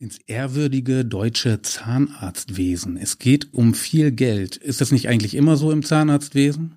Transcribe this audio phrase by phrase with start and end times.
[0.00, 2.96] ins ehrwürdige deutsche Zahnarztwesen.
[2.96, 4.56] Es geht um viel Geld.
[4.56, 6.72] Ist das nicht eigentlich immer so im Zahnarztwesen?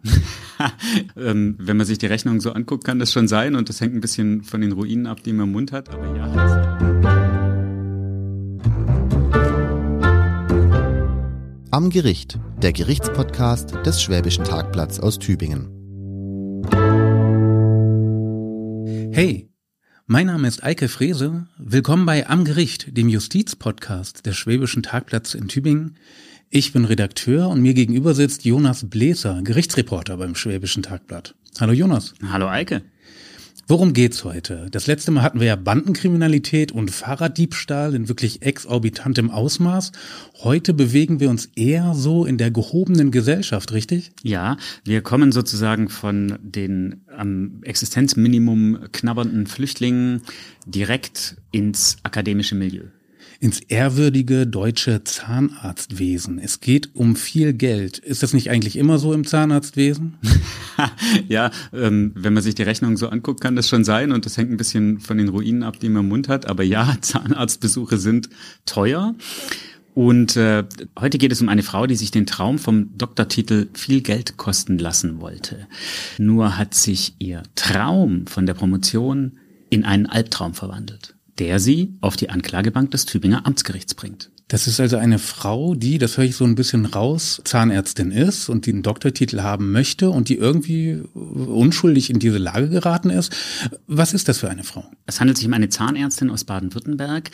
[1.15, 3.95] ähm, wenn man sich die Rechnung so anguckt, kann das schon sein und das hängt
[3.95, 6.77] ein bisschen von den Ruinen ab, die man im Mund hat, aber ja.
[11.71, 15.69] Am Gericht, der Gerichtspodcast des Schwäbischen Tagblatts aus Tübingen.
[19.13, 19.52] Hey,
[20.05, 21.47] mein Name ist Eike Frese.
[21.57, 25.95] Willkommen bei Am Gericht, dem Justizpodcast des Schwäbischen Tagblatts in Tübingen.
[26.49, 31.35] Ich bin Redakteur und mir gegenüber sitzt Jonas Bläser, Gerichtsreporter beim Schwäbischen Tagblatt.
[31.59, 32.13] Hallo Jonas.
[32.29, 32.81] Hallo Eike.
[33.65, 34.67] Worum geht's heute?
[34.71, 39.93] Das letzte Mal hatten wir ja Bandenkriminalität und Fahrraddiebstahl in wirklich exorbitantem Ausmaß.
[40.39, 44.11] Heute bewegen wir uns eher so in der gehobenen Gesellschaft, richtig?
[44.21, 50.23] Ja, wir kommen sozusagen von den am Existenzminimum knabbernden Flüchtlingen
[50.65, 52.87] direkt ins akademische Milieu
[53.43, 56.39] ins ehrwürdige deutsche Zahnarztwesen.
[56.39, 57.97] Es geht um viel Geld.
[57.97, 60.13] Ist das nicht eigentlich immer so im Zahnarztwesen?
[61.27, 64.37] ja, ähm, wenn man sich die Rechnung so anguckt, kann das schon sein und das
[64.37, 66.45] hängt ein bisschen von den Ruinen ab, die man im Mund hat.
[66.45, 68.29] Aber ja, Zahnarztbesuche sind
[68.65, 69.13] teuer.
[69.93, 70.63] Und äh,
[70.97, 74.77] heute geht es um eine Frau, die sich den Traum vom Doktortitel viel Geld kosten
[74.77, 75.67] lassen wollte.
[76.17, 79.33] Nur hat sich ihr Traum von der Promotion
[79.69, 84.31] in einen Albtraum verwandelt der sie auf die Anklagebank des Tübinger Amtsgerichts bringt.
[84.47, 88.49] Das ist also eine Frau, die, das höre ich so ein bisschen raus, Zahnärztin ist
[88.49, 93.33] und die einen Doktortitel haben möchte und die irgendwie unschuldig in diese Lage geraten ist.
[93.87, 94.85] Was ist das für eine Frau?
[95.05, 97.31] Es handelt sich um eine Zahnärztin aus Baden-Württemberg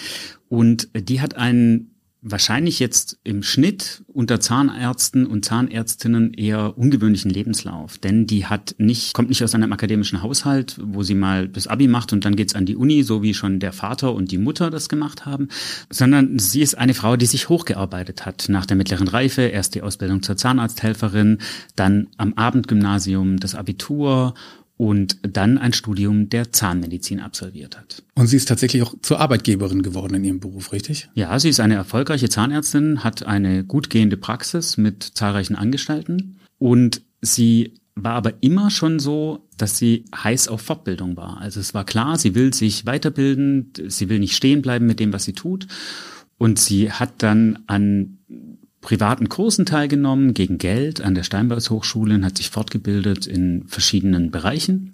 [0.47, 1.91] und die hat einen
[2.21, 9.13] wahrscheinlich jetzt im Schnitt unter Zahnärzten und Zahnärztinnen eher ungewöhnlichen Lebenslauf, denn die hat nicht
[9.13, 12.55] kommt nicht aus einem akademischen Haushalt, wo sie mal das Abi macht und dann geht's
[12.55, 15.47] an die Uni, so wie schon der Vater und die Mutter das gemacht haben,
[15.89, 19.81] sondern sie ist eine Frau, die sich hochgearbeitet hat nach der mittleren Reife, erst die
[19.81, 21.37] Ausbildung zur Zahnarzthelferin,
[21.77, 24.33] dann am Abendgymnasium das Abitur
[24.79, 28.01] und dann ein Studium der Zahnmedizin absolviert hat.
[28.15, 31.09] Und sie ist tatsächlich auch zur Arbeitgeberin geworden in ihrem Beruf, richtig?
[31.15, 37.01] Ja, sie ist eine erfolgreiche Zahnärztin, hat eine gut gehende Praxis mit zahlreichen Angestellten und
[37.21, 41.41] sie war aber immer schon so, dass sie heiß auf Fortbildung war.
[41.41, 45.11] Also es war klar, sie will sich weiterbilden, sie will nicht stehen bleiben mit dem,
[45.11, 45.67] was sie tut.
[46.37, 48.18] Und sie hat dann an
[48.89, 54.93] privaten Kursen teilgenommen gegen Geld an der Steinbeis und hat sich fortgebildet in verschiedenen Bereichen.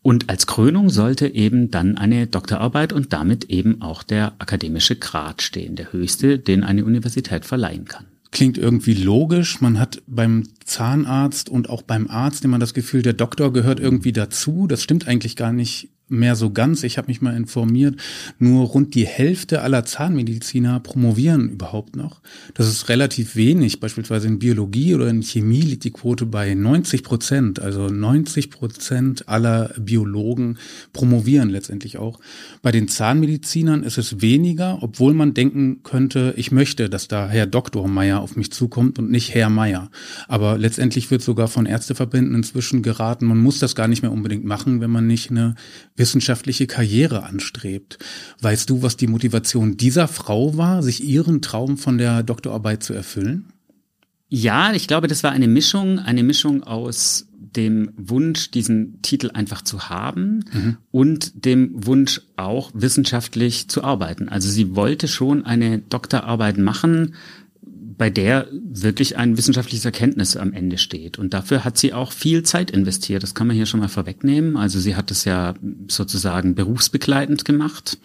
[0.00, 5.42] Und als Krönung sollte eben dann eine Doktorarbeit und damit eben auch der akademische Grad
[5.42, 8.06] stehen, der höchste, den eine Universität verleihen kann.
[8.30, 9.60] Klingt irgendwie logisch.
[9.60, 14.12] Man hat beim Zahnarzt und auch beim Arzt immer das Gefühl, der Doktor gehört irgendwie
[14.12, 14.66] dazu.
[14.66, 16.82] Das stimmt eigentlich gar nicht mehr so ganz.
[16.82, 17.96] Ich habe mich mal informiert,
[18.38, 22.20] nur rund die Hälfte aller Zahnmediziner promovieren überhaupt noch.
[22.54, 23.80] Das ist relativ wenig.
[23.80, 27.60] Beispielsweise in Biologie oder in Chemie liegt die Quote bei 90 Prozent.
[27.60, 30.58] Also 90 Prozent aller Biologen
[30.92, 32.20] promovieren letztendlich auch.
[32.60, 37.46] Bei den Zahnmedizinern ist es weniger, obwohl man denken könnte, ich möchte, dass da Herr
[37.46, 37.88] Dr.
[37.88, 39.90] Meier auf mich zukommt und nicht Herr Meier.
[40.28, 44.44] Aber letztendlich wird sogar von Ärzteverbänden inzwischen geraten, man muss das gar nicht mehr unbedingt
[44.44, 45.54] machen, wenn man nicht eine
[45.96, 47.98] wissenschaftliche Karriere anstrebt.
[48.40, 52.94] Weißt du, was die Motivation dieser Frau war, sich ihren Traum von der Doktorarbeit zu
[52.94, 53.52] erfüllen?
[54.28, 59.62] Ja, ich glaube, das war eine Mischung, eine Mischung aus dem Wunsch, diesen Titel einfach
[59.62, 60.76] zu haben mhm.
[60.90, 64.28] und dem Wunsch auch wissenschaftlich zu arbeiten.
[64.28, 67.14] Also sie wollte schon eine Doktorarbeit machen,
[67.96, 71.18] bei der wirklich ein wissenschaftliches Erkenntnis am Ende steht.
[71.18, 73.22] Und dafür hat sie auch viel Zeit investiert.
[73.22, 74.56] Das kann man hier schon mal vorwegnehmen.
[74.56, 75.54] Also sie hat es ja
[75.88, 77.98] sozusagen berufsbegleitend gemacht.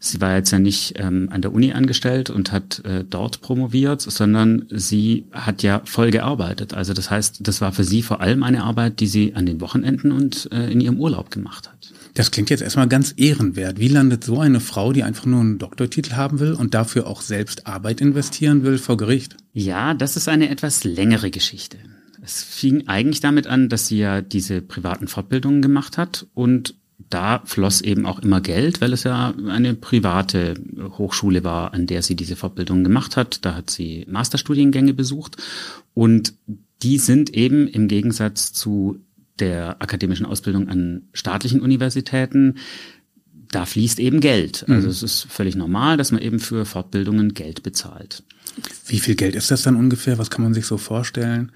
[0.00, 4.02] Sie war jetzt ja nicht ähm, an der Uni angestellt und hat äh, dort promoviert,
[4.02, 6.74] sondern sie hat ja voll gearbeitet.
[6.74, 9.60] Also das heißt, das war für sie vor allem eine Arbeit, die sie an den
[9.60, 11.92] Wochenenden und äh, in ihrem Urlaub gemacht hat.
[12.14, 13.78] Das klingt jetzt erstmal ganz ehrenwert.
[13.78, 17.22] Wie landet so eine Frau, die einfach nur einen Doktortitel haben will und dafür auch
[17.22, 19.36] selbst Arbeit investieren will, vor Gericht?
[19.52, 21.78] Ja, das ist eine etwas längere Geschichte.
[22.20, 26.74] Es fing eigentlich damit an, dass sie ja diese privaten Fortbildungen gemacht hat und
[27.10, 30.54] da floss eben auch immer Geld, weil es ja eine private
[30.96, 33.44] Hochschule war, an der sie diese Fortbildungen gemacht hat.
[33.44, 35.36] Da hat sie Masterstudiengänge besucht
[35.94, 36.34] und
[36.82, 39.00] die sind eben im Gegensatz zu
[39.38, 42.56] der akademischen Ausbildung an staatlichen Universitäten,
[43.50, 44.64] da fließt eben Geld.
[44.68, 44.90] Also mhm.
[44.90, 48.22] es ist völlig normal, dass man eben für Fortbildungen Geld bezahlt.
[48.86, 50.18] Wie viel Geld ist das dann ungefähr?
[50.18, 51.52] Was kann man sich so vorstellen?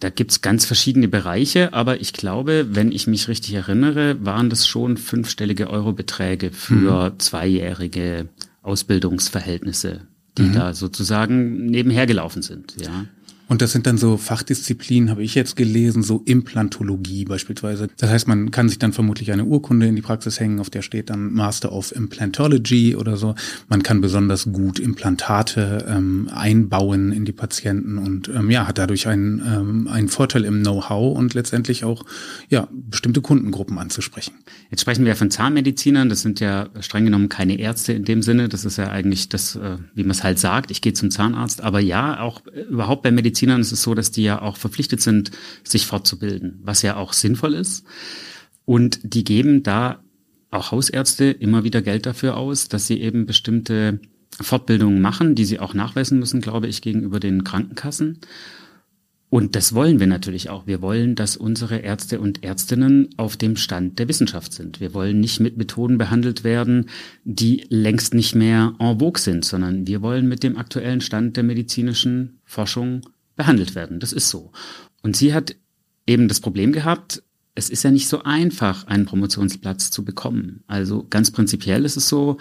[0.00, 4.66] Da gibt's ganz verschiedene Bereiche, aber ich glaube, wenn ich mich richtig erinnere, waren das
[4.66, 7.18] schon fünfstellige Eurobeträge für mhm.
[7.18, 8.28] zweijährige
[8.62, 10.02] Ausbildungsverhältnisse,
[10.36, 10.52] die mhm.
[10.52, 13.06] da sozusagen nebenher gelaufen sind, ja.
[13.48, 17.88] Und das sind dann so Fachdisziplinen, habe ich jetzt gelesen, so Implantologie beispielsweise.
[17.96, 20.82] Das heißt, man kann sich dann vermutlich eine Urkunde in die Praxis hängen, auf der
[20.82, 23.36] steht dann Master of Implantology oder so.
[23.68, 29.06] Man kann besonders gut Implantate ähm, einbauen in die Patienten und ähm, ja, hat dadurch
[29.06, 32.04] einen, ähm, einen Vorteil im Know-how und letztendlich auch
[32.48, 34.34] ja, bestimmte Kundengruppen anzusprechen.
[34.70, 38.48] Jetzt sprechen wir von Zahnmedizinern, das sind ja streng genommen keine Ärzte in dem Sinne,
[38.48, 41.60] das ist ja eigentlich das, äh, wie man es halt sagt, ich gehe zum Zahnarzt,
[41.60, 45.02] aber ja, auch überhaupt bei Medizin Medizinern ist es so, dass die ja auch verpflichtet
[45.02, 45.30] sind,
[45.62, 47.84] sich fortzubilden, was ja auch sinnvoll ist.
[48.64, 50.02] Und die geben da
[50.50, 54.00] auch Hausärzte immer wieder Geld dafür aus, dass sie eben bestimmte
[54.40, 58.20] Fortbildungen machen, die sie auch nachweisen müssen, glaube ich, gegenüber den Krankenkassen.
[59.28, 60.66] Und das wollen wir natürlich auch.
[60.66, 64.80] Wir wollen, dass unsere Ärzte und Ärztinnen auf dem Stand der Wissenschaft sind.
[64.80, 66.88] Wir wollen nicht mit Methoden behandelt werden,
[67.24, 71.42] die längst nicht mehr en vogue sind, sondern wir wollen mit dem aktuellen Stand der
[71.42, 73.02] medizinischen Forschung
[73.36, 74.00] behandelt werden.
[74.00, 74.52] Das ist so.
[75.02, 75.56] Und sie hat
[76.06, 77.22] eben das Problem gehabt,
[77.54, 80.62] es ist ja nicht so einfach, einen Promotionsplatz zu bekommen.
[80.66, 82.36] Also ganz prinzipiell ist es so,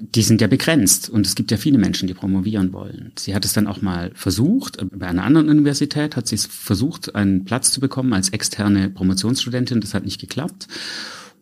[0.00, 3.12] die sind ja begrenzt und es gibt ja viele Menschen, die promovieren wollen.
[3.18, 7.14] Sie hat es dann auch mal versucht, bei einer anderen Universität hat sie es versucht,
[7.14, 10.68] einen Platz zu bekommen als externe Promotionsstudentin, das hat nicht geklappt.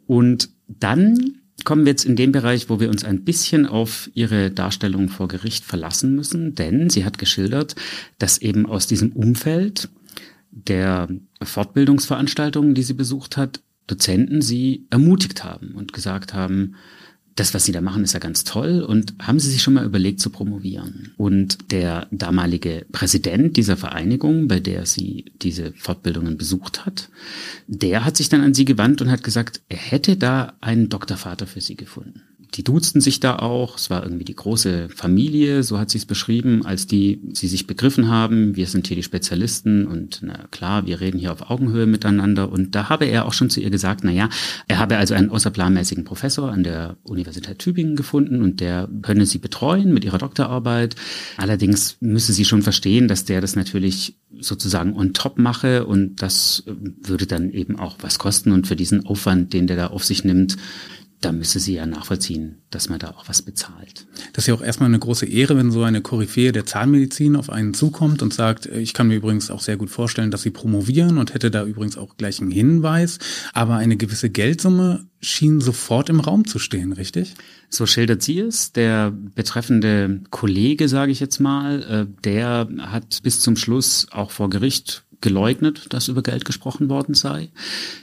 [0.07, 4.51] Und dann kommen wir jetzt in den Bereich, wo wir uns ein bisschen auf ihre
[4.51, 7.75] Darstellung vor Gericht verlassen müssen, denn sie hat geschildert,
[8.19, 9.89] dass eben aus diesem Umfeld
[10.51, 11.09] der
[11.43, 16.77] Fortbildungsveranstaltungen, die sie besucht hat, Dozenten sie ermutigt haben und gesagt haben,
[17.35, 18.83] das, was Sie da machen, ist ja ganz toll.
[18.83, 21.13] Und haben Sie sich schon mal überlegt zu promovieren?
[21.17, 27.09] Und der damalige Präsident dieser Vereinigung, bei der sie diese Fortbildungen besucht hat,
[27.67, 31.47] der hat sich dann an Sie gewandt und hat gesagt, er hätte da einen Doktorvater
[31.47, 32.23] für Sie gefunden
[32.55, 33.79] die duzten sich da auch.
[33.79, 37.67] Es war irgendwie die große Familie, so hat sie es beschrieben, als die sie sich
[37.67, 38.57] begriffen haben.
[38.57, 42.53] Wir sind hier die Spezialisten und na klar, wir reden hier auf Augenhöhe miteinander.
[42.53, 44.29] Und da habe er auch schon zu ihr gesagt, na ja,
[44.69, 49.39] er habe also einen außerplanmäßigen Professor an der Universität Tübingen gefunden und der könne sie
[49.39, 50.95] betreuen mit ihrer Doktorarbeit.
[51.39, 56.65] Allerdings müsse sie schon verstehen, dass der das natürlich sozusagen on top mache und das
[56.67, 60.25] würde dann eben auch was kosten und für diesen Aufwand, den der da auf sich
[60.25, 60.57] nimmt,
[61.23, 64.07] da müsse sie ja nachvollziehen, dass man da auch was bezahlt.
[64.33, 67.49] Das ist ja auch erstmal eine große Ehre, wenn so eine Koryphäe der Zahnmedizin auf
[67.49, 71.19] einen zukommt und sagt, ich kann mir übrigens auch sehr gut vorstellen, dass sie promovieren
[71.19, 73.19] und hätte da übrigens auch gleich einen Hinweis.
[73.53, 77.35] Aber eine gewisse Geldsumme schien sofort im Raum zu stehen, richtig?
[77.71, 78.73] So schildert sie es.
[78.73, 84.51] Der betreffende Kollege, sage ich jetzt mal, äh, der hat bis zum Schluss auch vor
[84.51, 87.51] Gericht geleugnet, dass über Geld gesprochen worden sei.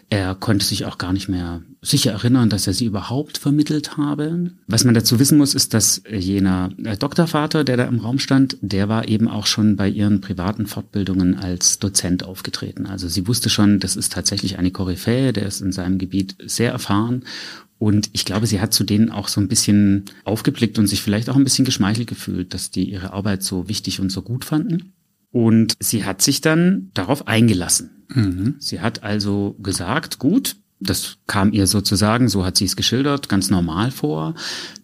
[0.09, 4.51] Er konnte sich auch gar nicht mehr sicher erinnern, dass er sie überhaupt vermittelt habe.
[4.67, 8.57] Was man dazu wissen muss, ist, dass jener äh, Doktorvater, der da im Raum stand,
[8.61, 12.87] der war eben auch schon bei ihren privaten Fortbildungen als Dozent aufgetreten.
[12.87, 16.71] Also sie wusste schon, das ist tatsächlich eine Koryphäe, der ist in seinem Gebiet sehr
[16.71, 17.23] erfahren
[17.79, 21.29] und ich glaube, sie hat zu denen auch so ein bisschen aufgeblickt und sich vielleicht
[21.29, 24.93] auch ein bisschen geschmeichelt gefühlt, dass die ihre Arbeit so wichtig und so gut fanden.
[25.31, 28.05] Und sie hat sich dann darauf eingelassen.
[28.09, 28.55] Mhm.
[28.59, 33.49] Sie hat also gesagt, gut, das kam ihr sozusagen, so hat sie es geschildert, ganz
[33.49, 34.35] normal vor,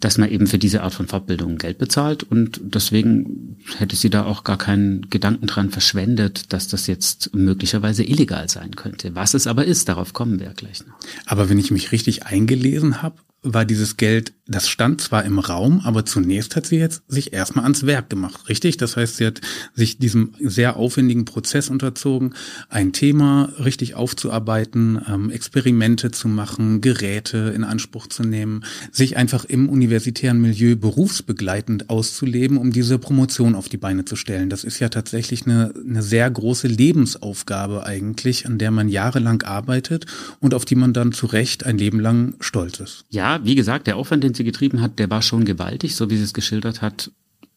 [0.02, 4.26] dass man eben für diese Art von Fortbildung Geld bezahlt und deswegen hätte sie da
[4.26, 9.16] auch gar keinen Gedanken dran verschwendet, dass das jetzt möglicherweise illegal sein könnte.
[9.16, 10.96] Was es aber ist, darauf kommen wir gleich noch.
[11.28, 15.82] Aber wenn ich mich richtig eingelesen habe, war dieses Geld, das stand zwar im Raum,
[15.84, 18.78] aber zunächst hat sie jetzt sich erstmal ans Werk gemacht, richtig?
[18.78, 19.42] Das heißt, sie hat
[19.74, 22.34] sich diesem sehr aufwendigen Prozess unterzogen,
[22.70, 29.46] ein Thema richtig aufzuarbeiten, ähm, Experimente zu machen, Geräte in Anspruch zu nehmen, sich einfach
[29.46, 34.50] im universitären Milieu berufsbegleitend auszuleben, um diese Promotion auf die Beine zu stellen.
[34.50, 40.06] Das ist ja tatsächlich eine, eine sehr große Lebensaufgabe eigentlich, an der man jahrelang arbeitet
[40.40, 43.06] und auf die man dann zu Recht ein Leben lang stolz ist.
[43.10, 46.18] Ja, wie gesagt, der Aufwand, den sie getrieben hat, der war schon gewaltig, so wie
[46.18, 47.12] sie es geschildert hat.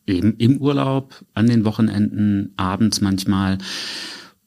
[0.06, 3.58] Eben im Urlaub, an den Wochenenden, abends manchmal.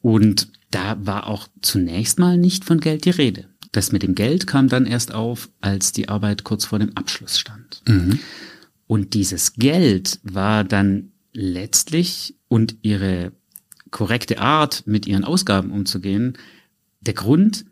[0.00, 3.46] Und da war auch zunächst mal nicht von Geld die Rede.
[3.70, 7.38] Das mit dem Geld kam dann erst auf, als die Arbeit kurz vor dem Abschluss
[7.38, 7.82] stand.
[7.86, 8.18] Mhm.
[8.86, 13.32] Und dieses Geld war dann letztlich und ihre
[13.90, 16.36] korrekte Art, mit ihren Ausgaben umzugehen,
[17.00, 17.64] der Grund,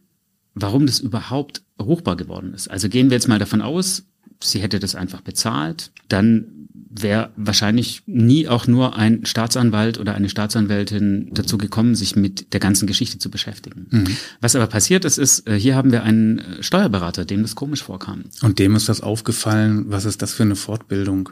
[0.55, 2.71] warum das überhaupt ruchbar geworden ist.
[2.71, 4.05] Also gehen wir jetzt mal davon aus,
[4.43, 6.61] sie hätte das einfach bezahlt, dann
[6.93, 12.59] wäre wahrscheinlich nie auch nur ein Staatsanwalt oder eine Staatsanwältin dazu gekommen, sich mit der
[12.59, 13.87] ganzen Geschichte zu beschäftigen.
[13.91, 14.17] Mhm.
[14.41, 17.83] Was aber passiert ist, ist, äh, hier haben wir einen äh, Steuerberater, dem das komisch
[17.83, 18.25] vorkam.
[18.43, 21.31] Und dem ist das aufgefallen, was ist das für eine Fortbildung?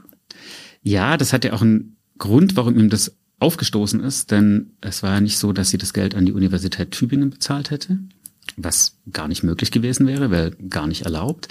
[0.83, 5.15] Ja, das hat ja auch einen Grund, warum ihm das aufgestoßen ist, denn es war
[5.15, 7.99] ja nicht so, dass sie das Geld an die Universität Tübingen bezahlt hätte,
[8.59, 11.49] was gar nicht möglich gewesen wäre, weil gar nicht erlaubt,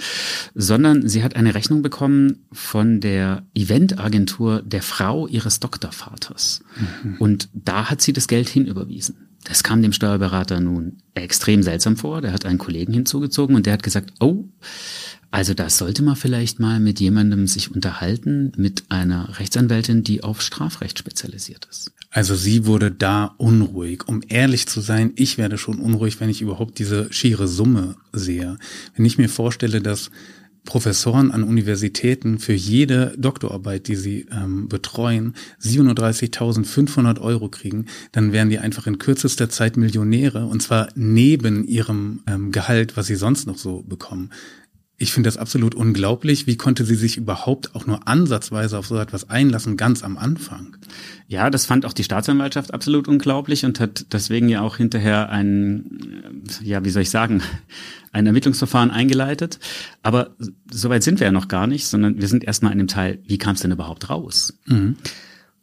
[0.54, 6.62] sondern sie hat eine Rechnung bekommen von der Eventagentur der Frau ihres Doktorvaters.
[7.02, 7.16] Mhm.
[7.18, 9.28] Und da hat sie das Geld hinüberwiesen.
[9.44, 12.20] Das kam dem Steuerberater nun extrem seltsam vor.
[12.20, 14.44] Der hat einen Kollegen hinzugezogen und der hat gesagt, oh,
[15.30, 20.42] also da sollte man vielleicht mal mit jemandem sich unterhalten, mit einer Rechtsanwältin, die auf
[20.42, 21.92] Strafrecht spezialisiert ist.
[22.10, 24.08] Also sie wurde da unruhig.
[24.08, 28.56] Um ehrlich zu sein, ich werde schon unruhig, wenn ich überhaupt diese schiere Summe sehe.
[28.96, 30.10] Wenn ich mir vorstelle, dass
[30.64, 38.50] Professoren an Universitäten für jede Doktorarbeit, die sie ähm, betreuen, 37.500 Euro kriegen, dann wären
[38.50, 43.46] die einfach in kürzester Zeit Millionäre und zwar neben ihrem ähm, Gehalt, was sie sonst
[43.46, 44.30] noch so bekommen.
[45.00, 46.48] Ich finde das absolut unglaublich.
[46.48, 50.76] Wie konnte sie sich überhaupt auch nur ansatzweise auf so etwas einlassen, ganz am Anfang?
[51.28, 56.42] Ja, das fand auch die Staatsanwaltschaft absolut unglaublich und hat deswegen ja auch hinterher ein,
[56.64, 57.42] ja, wie soll ich sagen,
[58.12, 59.60] ein Ermittlungsverfahren eingeleitet.
[60.02, 60.34] Aber
[60.68, 63.38] soweit sind wir ja noch gar nicht, sondern wir sind erstmal in dem Teil, wie
[63.38, 64.58] kam es denn überhaupt raus?
[64.66, 64.96] Mhm.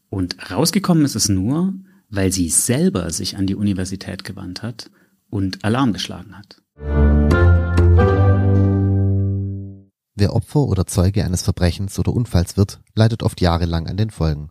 [0.09, 1.73] Und rausgekommen ist es nur,
[2.09, 4.89] weil sie selber sich an die Universität gewandt hat
[5.29, 6.61] und Alarm geschlagen hat.
[10.15, 14.49] Wer Opfer oder Zeuge eines Verbrechens oder Unfalls wird, leidet oft jahrelang an den Folgen.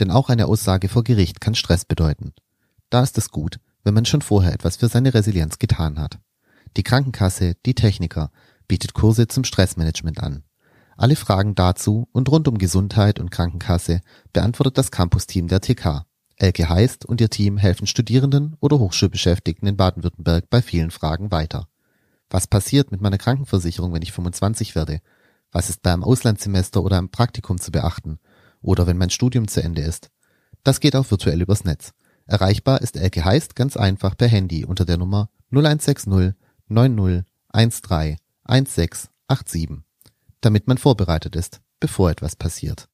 [0.00, 2.32] Denn auch eine Aussage vor Gericht kann Stress bedeuten.
[2.90, 6.18] Da ist es gut, wenn man schon vorher etwas für seine Resilienz getan hat.
[6.76, 8.30] Die Krankenkasse, die Techniker,
[8.66, 10.42] bietet Kurse zum Stressmanagement an.
[10.96, 14.00] Alle Fragen dazu und rund um Gesundheit und Krankenkasse
[14.32, 16.04] beantwortet das Campus-Team der TK.
[16.36, 21.68] Elke Heist und ihr Team helfen Studierenden oder Hochschulbeschäftigten in Baden-Württemberg bei vielen Fragen weiter.
[22.28, 25.00] Was passiert mit meiner Krankenversicherung, wenn ich 25 werde?
[25.52, 28.18] Was ist bei einem Auslandssemester oder einem Praktikum zu beachten?
[28.60, 30.10] Oder wenn mein Studium zu Ende ist?
[30.64, 31.92] Das geht auch virtuell übers Netz.
[32.26, 36.34] Erreichbar ist Elke Heist ganz einfach per Handy unter der Nummer 0160
[36.68, 39.84] 90 13 1687,
[40.40, 42.88] damit man vorbereitet ist, bevor etwas passiert.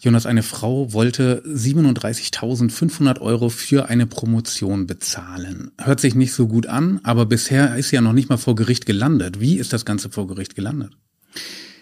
[0.00, 5.70] Jonas, eine Frau wollte 37.500 Euro für eine Promotion bezahlen.
[5.78, 8.54] Hört sich nicht so gut an, aber bisher ist sie ja noch nicht mal vor
[8.54, 9.40] Gericht gelandet.
[9.40, 10.92] Wie ist das Ganze vor Gericht gelandet?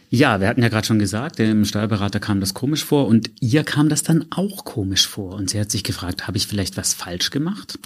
[0.08, 3.64] Ja, wir hatten ja gerade schon gesagt, dem Steuerberater kam das komisch vor und ihr
[3.64, 5.34] kam das dann auch komisch vor.
[5.34, 7.78] Und sie hat sich gefragt, habe ich vielleicht was falsch gemacht?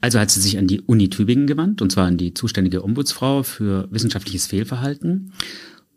[0.00, 3.42] Also hat sie sich an die Uni Tübingen gewandt, und zwar an die zuständige Ombudsfrau
[3.42, 5.32] für wissenschaftliches Fehlverhalten,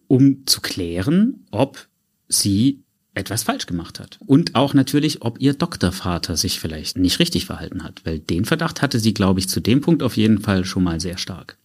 [0.07, 1.89] um zu klären, ob
[2.29, 2.85] sie
[3.17, 4.17] etwas falsch gemacht hat.
[4.25, 8.81] Und auch natürlich, ob ihr Doktorvater sich vielleicht nicht richtig verhalten hat, weil den Verdacht
[8.81, 11.57] hatte sie, glaube ich, zu dem Punkt auf jeden Fall schon mal sehr stark.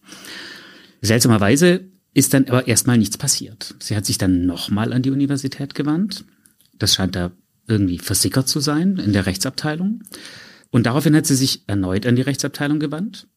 [1.01, 3.75] Seltsamerweise ist dann aber erstmal nichts passiert.
[3.79, 6.25] Sie hat sich dann nochmal an die Universität gewandt.
[6.77, 7.31] Das scheint da
[7.67, 10.03] irgendwie versickert zu sein in der Rechtsabteilung.
[10.71, 13.27] Und daraufhin hat sie sich erneut an die Rechtsabteilung gewandt.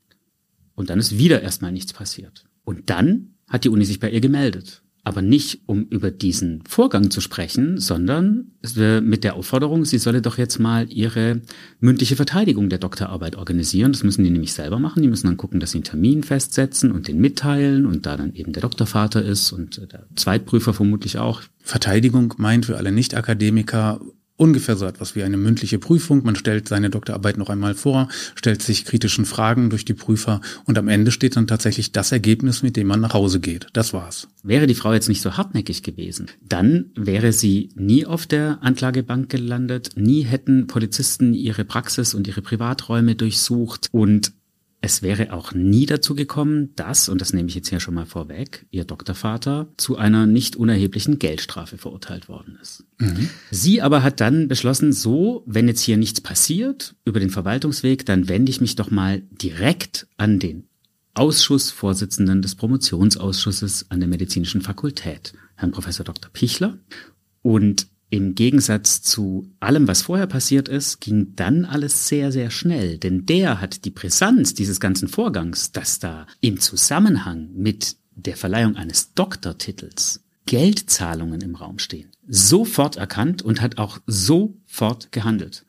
[0.74, 2.44] Und dann ist wieder erstmal nichts passiert.
[2.64, 7.12] Und dann hat die Uni sich bei ihr gemeldet aber nicht um über diesen Vorgang
[7.12, 11.42] zu sprechen, sondern mit der Aufforderung, sie solle doch jetzt mal ihre
[11.78, 13.92] mündliche Verteidigung der Doktorarbeit organisieren.
[13.92, 15.02] Das müssen die nämlich selber machen.
[15.02, 18.34] Die müssen dann gucken, dass sie einen Termin festsetzen und den mitteilen und da dann
[18.34, 21.42] eben der Doktorvater ist und der Zweitprüfer vermutlich auch.
[21.62, 24.00] Verteidigung meint für alle Nicht-Akademiker
[24.36, 26.22] ungefähr so etwas wie eine mündliche Prüfung.
[26.24, 30.78] Man stellt seine Doktorarbeit noch einmal vor, stellt sich kritischen Fragen durch die Prüfer und
[30.78, 33.66] am Ende steht dann tatsächlich das Ergebnis, mit dem man nach Hause geht.
[33.72, 34.28] Das war's.
[34.42, 39.28] Wäre die Frau jetzt nicht so hartnäckig gewesen, dann wäre sie nie auf der Anklagebank
[39.28, 44.32] gelandet, nie hätten Polizisten ihre Praxis und ihre Privaträume durchsucht und
[44.80, 48.06] es wäre auch nie dazu gekommen, dass, und das nehme ich jetzt hier schon mal
[48.06, 52.84] vorweg, ihr Doktorvater zu einer nicht unerheblichen Geldstrafe verurteilt worden ist.
[52.98, 53.30] Mhm.
[53.50, 58.28] Sie aber hat dann beschlossen, so, wenn jetzt hier nichts passiert über den Verwaltungsweg, dann
[58.28, 60.68] wende ich mich doch mal direkt an den
[61.14, 66.30] Ausschussvorsitzenden des Promotionsausschusses an der medizinischen Fakultät, Herrn Professor Dr.
[66.30, 66.78] Pichler.
[67.40, 72.98] Und im Gegensatz zu allem, was vorher passiert ist, ging dann alles sehr, sehr schnell.
[72.98, 78.76] Denn der hat die Brisanz dieses ganzen Vorgangs, dass da im Zusammenhang mit der Verleihung
[78.76, 85.66] eines Doktortitels Geldzahlungen im Raum stehen, sofort erkannt und hat auch sofort gehandelt.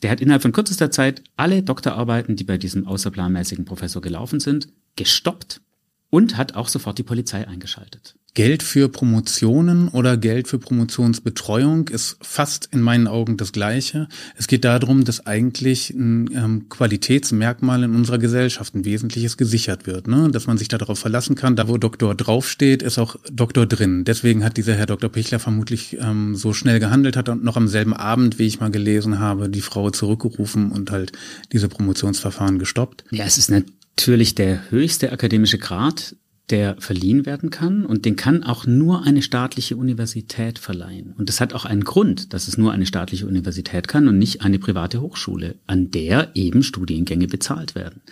[0.00, 4.68] Der hat innerhalb von kürzester Zeit alle Doktorarbeiten, die bei diesem außerplanmäßigen Professor gelaufen sind,
[4.96, 5.60] gestoppt
[6.08, 8.16] und hat auch sofort die Polizei eingeschaltet.
[8.38, 14.06] Geld für Promotionen oder Geld für Promotionsbetreuung ist fast in meinen Augen das Gleiche.
[14.36, 20.06] Es geht darum, dass eigentlich ein ähm, Qualitätsmerkmal in unserer Gesellschaft, ein wesentliches gesichert wird,
[20.06, 20.30] ne?
[20.30, 21.56] dass man sich darauf verlassen kann.
[21.56, 24.04] Da, wo Doktor draufsteht, ist auch Doktor drin.
[24.04, 25.10] Deswegen hat dieser Herr Dr.
[25.10, 28.70] Pichler vermutlich ähm, so schnell gehandelt, hat und noch am selben Abend, wie ich mal
[28.70, 31.10] gelesen habe, die Frau zurückgerufen und halt
[31.50, 33.02] diese Promotionsverfahren gestoppt.
[33.10, 36.14] Ja, es ist natürlich der höchste akademische Grad
[36.50, 41.14] der verliehen werden kann und den kann auch nur eine staatliche Universität verleihen.
[41.18, 44.42] Und das hat auch einen Grund, dass es nur eine staatliche Universität kann und nicht
[44.42, 48.02] eine private Hochschule, an der eben Studiengänge bezahlt werden.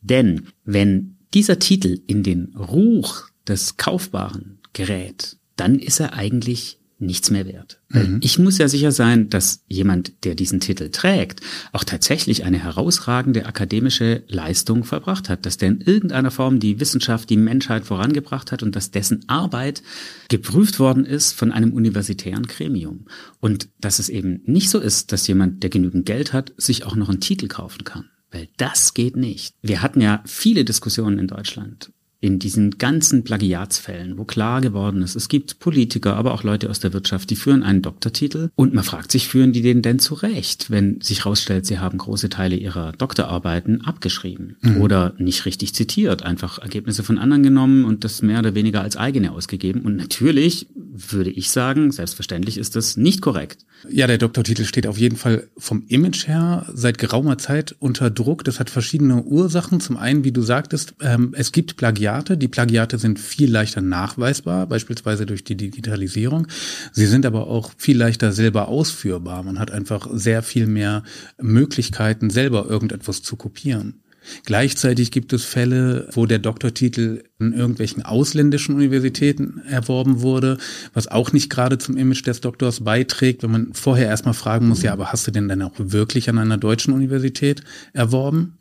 [0.00, 7.30] Denn wenn dieser Titel in den Ruch des Kaufbaren gerät, dann ist er eigentlich nichts
[7.30, 7.80] mehr wert.
[7.90, 8.20] Mhm.
[8.22, 11.40] Ich muss ja sicher sein, dass jemand, der diesen Titel trägt,
[11.72, 17.30] auch tatsächlich eine herausragende akademische Leistung verbracht hat, dass der in irgendeiner Form die Wissenschaft,
[17.30, 19.82] die Menschheit vorangebracht hat und dass dessen Arbeit
[20.28, 23.06] geprüft worden ist von einem universitären Gremium.
[23.40, 26.96] Und dass es eben nicht so ist, dass jemand, der genügend Geld hat, sich auch
[26.96, 28.10] noch einen Titel kaufen kann.
[28.30, 29.54] Weil das geht nicht.
[29.62, 31.92] Wir hatten ja viele Diskussionen in Deutschland
[32.24, 36.80] in diesen ganzen Plagiatsfällen, wo klar geworden ist, es gibt Politiker, aber auch Leute aus
[36.80, 40.70] der Wirtschaft, die führen einen Doktortitel und man fragt sich, führen die den denn zurecht,
[40.70, 44.80] wenn sich herausstellt, sie haben große Teile ihrer Doktorarbeiten abgeschrieben mhm.
[44.80, 48.96] oder nicht richtig zitiert, einfach Ergebnisse von anderen genommen und das mehr oder weniger als
[48.96, 49.82] eigene ausgegeben.
[49.82, 53.66] Und natürlich würde ich sagen, selbstverständlich ist das nicht korrekt.
[53.90, 58.44] Ja, der Doktortitel steht auf jeden Fall vom Image her seit geraumer Zeit unter Druck.
[58.44, 59.80] Das hat verschiedene Ursachen.
[59.80, 61.76] Zum einen, wie du sagtest, ähm, es gibt
[62.14, 62.36] Plagiate.
[62.36, 66.46] Die Plagiate sind viel leichter nachweisbar, beispielsweise durch die Digitalisierung.
[66.92, 69.42] Sie sind aber auch viel leichter selber ausführbar.
[69.42, 71.02] Man hat einfach sehr viel mehr
[71.40, 74.00] Möglichkeiten, selber irgendetwas zu kopieren.
[74.46, 80.56] Gleichzeitig gibt es Fälle, wo der Doktortitel in irgendwelchen ausländischen Universitäten erworben wurde,
[80.94, 84.82] was auch nicht gerade zum Image des Doktors beiträgt, wenn man vorher erstmal fragen muss,
[84.82, 88.56] ja, aber hast du denn dann auch wirklich an einer deutschen Universität erworben?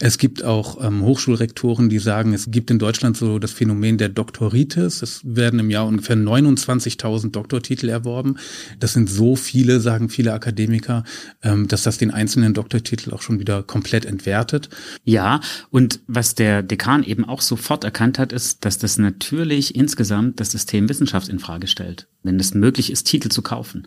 [0.00, 4.08] Es gibt auch ähm, Hochschulrektoren, die sagen, es gibt in Deutschland so das Phänomen der
[4.08, 5.02] Doktoritis.
[5.02, 8.36] Es werden im Jahr ungefähr 29.000 Doktortitel erworben.
[8.78, 11.04] Das sind so viele, sagen viele Akademiker,
[11.42, 14.68] ähm, dass das den einzelnen Doktortitel auch schon wieder komplett entwertet.
[15.04, 15.40] Ja,
[15.70, 20.50] und was der Dekan eben auch sofort erkannt hat, ist, dass das natürlich insgesamt das
[20.50, 23.86] System Wissenschaft in Frage stellt, wenn es möglich ist, Titel zu kaufen.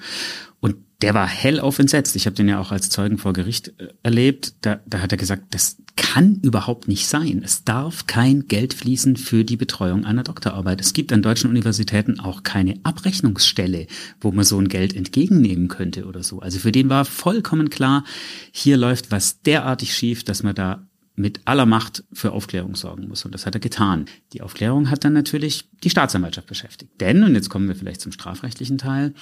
[0.59, 2.15] Und der war hellauf entsetzt.
[2.15, 4.53] Ich habe den ja auch als Zeugen vor Gericht äh, erlebt.
[4.61, 7.41] Da, da hat er gesagt, das kann überhaupt nicht sein.
[7.43, 10.81] Es darf kein Geld fließen für die Betreuung einer Doktorarbeit.
[10.81, 13.87] Es gibt an deutschen Universitäten auch keine Abrechnungsstelle,
[14.19, 16.39] wo man so ein Geld entgegennehmen könnte oder so.
[16.39, 18.03] Also für den war vollkommen klar,
[18.51, 23.25] hier läuft was derartig schief, dass man da mit aller Macht für Aufklärung sorgen muss.
[23.25, 24.05] Und das hat er getan.
[24.33, 26.99] Die Aufklärung hat dann natürlich die Staatsanwaltschaft beschäftigt.
[26.99, 29.13] Denn, und jetzt kommen wir vielleicht zum strafrechtlichen Teil,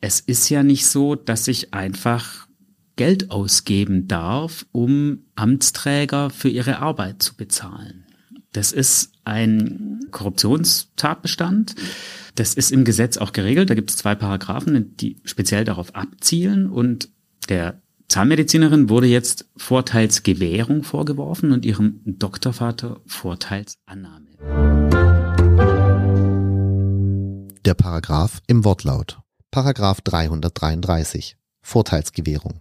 [0.00, 2.48] es ist ja nicht so, dass ich einfach
[2.96, 8.06] Geld ausgeben darf, um Amtsträger für ihre Arbeit zu bezahlen.
[8.52, 11.74] Das ist ein Korruptionstatbestand.
[12.34, 13.70] Das ist im Gesetz auch geregelt.
[13.70, 16.68] Da gibt es zwei Paragraphen, die speziell darauf abzielen.
[16.68, 17.10] Und
[17.48, 24.26] der Zahnmedizinerin wurde jetzt Vorteilsgewährung vorgeworfen und ihrem Doktorvater Vorteilsannahme.
[27.64, 29.20] Der Paragraph im Wortlaut.
[29.52, 32.60] Paragraph 333 Vorteilsgewährung.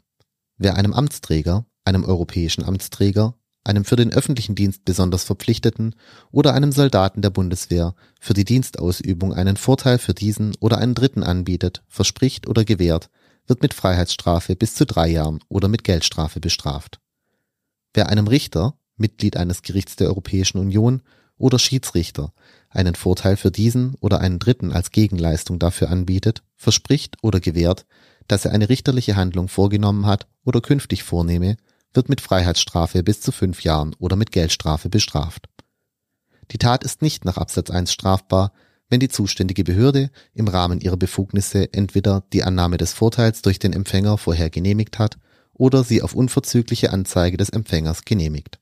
[0.57, 5.93] Wer einem Amtsträger, einem europäischen Amtsträger, einem für den öffentlichen Dienst besonders Verpflichteten
[6.31, 11.21] oder einem Soldaten der Bundeswehr für die Dienstausübung einen Vorteil für diesen oder einen Dritten
[11.21, 13.11] anbietet, verspricht oder gewährt,
[13.45, 16.99] wird mit Freiheitsstrafe bis zu drei Jahren oder mit Geldstrafe bestraft.
[17.93, 21.03] Wer einem Richter, Mitglied eines Gerichts der Europäischen Union
[21.39, 22.31] oder Schiedsrichter
[22.69, 27.85] einen Vorteil für diesen oder einen Dritten als Gegenleistung dafür anbietet, verspricht oder gewährt,
[28.27, 31.57] dass er eine richterliche Handlung vorgenommen hat oder künftig vornehme,
[31.93, 35.49] wird mit Freiheitsstrafe bis zu fünf Jahren oder mit Geldstrafe bestraft.
[36.51, 38.53] Die Tat ist nicht nach Absatz 1 strafbar,
[38.89, 43.73] wenn die zuständige Behörde im Rahmen ihrer Befugnisse entweder die Annahme des Vorteils durch den
[43.73, 45.17] Empfänger vorher genehmigt hat
[45.53, 48.59] oder sie auf unverzügliche Anzeige des Empfängers genehmigt.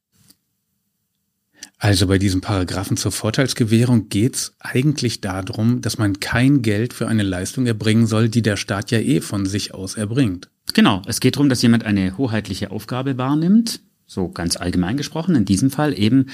[1.79, 7.23] Also bei diesem Paragraphen zur Vorteilsgewährung geht's eigentlich darum, dass man kein Geld für eine
[7.23, 10.49] Leistung erbringen soll, die der Staat ja eh von sich aus erbringt.
[10.73, 15.45] Genau, es geht darum, dass jemand eine hoheitliche Aufgabe wahrnimmt, so ganz allgemein gesprochen, in
[15.45, 16.27] diesem Fall eben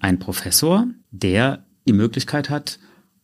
[0.00, 2.80] ein Professor, der die Möglichkeit hat,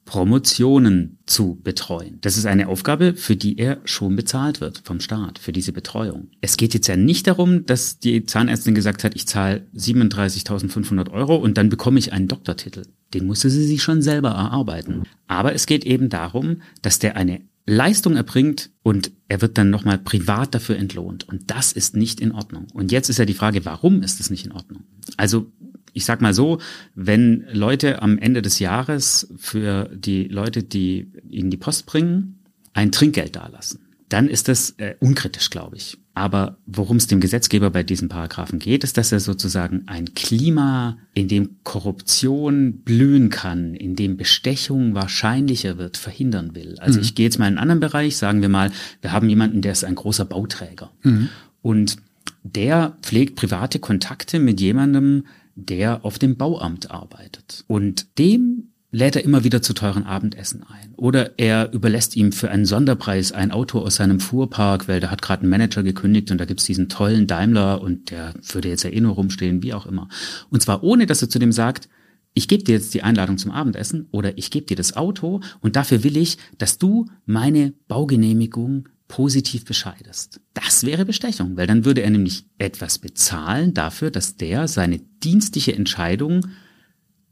[0.07, 2.19] Promotionen zu betreuen.
[2.23, 6.29] Das ist eine Aufgabe, für die er schon bezahlt wird vom Staat, für diese Betreuung.
[6.41, 11.35] Es geht jetzt ja nicht darum, dass die Zahnärztin gesagt hat, ich zahle 37.500 Euro
[11.37, 12.85] und dann bekomme ich einen Doktortitel.
[13.15, 15.03] Den musste sie sich schon selber erarbeiten.
[15.27, 19.99] Aber es geht eben darum, dass der eine Leistung erbringt und er wird dann nochmal
[19.99, 21.29] privat dafür entlohnt.
[21.29, 22.69] Und das ist nicht in Ordnung.
[22.73, 24.85] Und jetzt ist ja die Frage, warum ist es nicht in Ordnung?
[25.17, 25.51] Also
[25.97, 26.59] ich sag mal so,
[26.95, 32.41] wenn Leute am Ende des Jahres für die Leute, die ihnen die Post bringen,
[32.75, 33.81] ein Trinkgeld dalassen,
[34.11, 35.97] dann ist das äh, unkritisch, glaube ich.
[36.13, 40.99] Aber worum es dem Gesetzgeber bei diesen Paragraphen geht, ist, dass er sozusagen ein Klima,
[41.15, 46.77] in dem Korruption blühen kann, in dem Bestechung wahrscheinlicher wird, verhindern will.
[46.79, 47.05] Also mhm.
[47.05, 49.73] ich gehe jetzt mal in einen anderen Bereich, sagen wir mal, wir haben jemanden, der
[49.73, 50.91] ist ein großer Bauträger.
[51.03, 51.31] Mhm.
[51.63, 51.97] Und
[52.43, 55.25] der pflegt private Kontakte mit jemandem,
[55.57, 57.65] der auf dem Bauamt arbeitet.
[57.67, 60.95] Und dem lädt er immer wieder zu teuren Abendessen ein.
[60.97, 65.23] Oder er überlässt ihm für einen Sonderpreis ein Auto aus seinem Fuhrpark, weil der hat
[65.23, 68.91] gerade einen Manager gekündigt und da gibt's diesen tollen Daimler und der würde jetzt ja
[68.91, 70.09] eh nur rumstehen, wie auch immer.
[70.51, 71.89] Und zwar ohne, dass er zu dem sagt,
[72.33, 75.75] ich gebe dir jetzt die Einladung zum Abendessen oder ich gebe dir das Auto und
[75.75, 80.41] dafür will ich, dass du meine Baugenehmigung positiv bescheidest.
[80.55, 85.75] Das wäre Bestechung, weil dann würde er nämlich etwas bezahlen dafür, dass der seine dienstliche
[85.75, 86.47] Entscheidung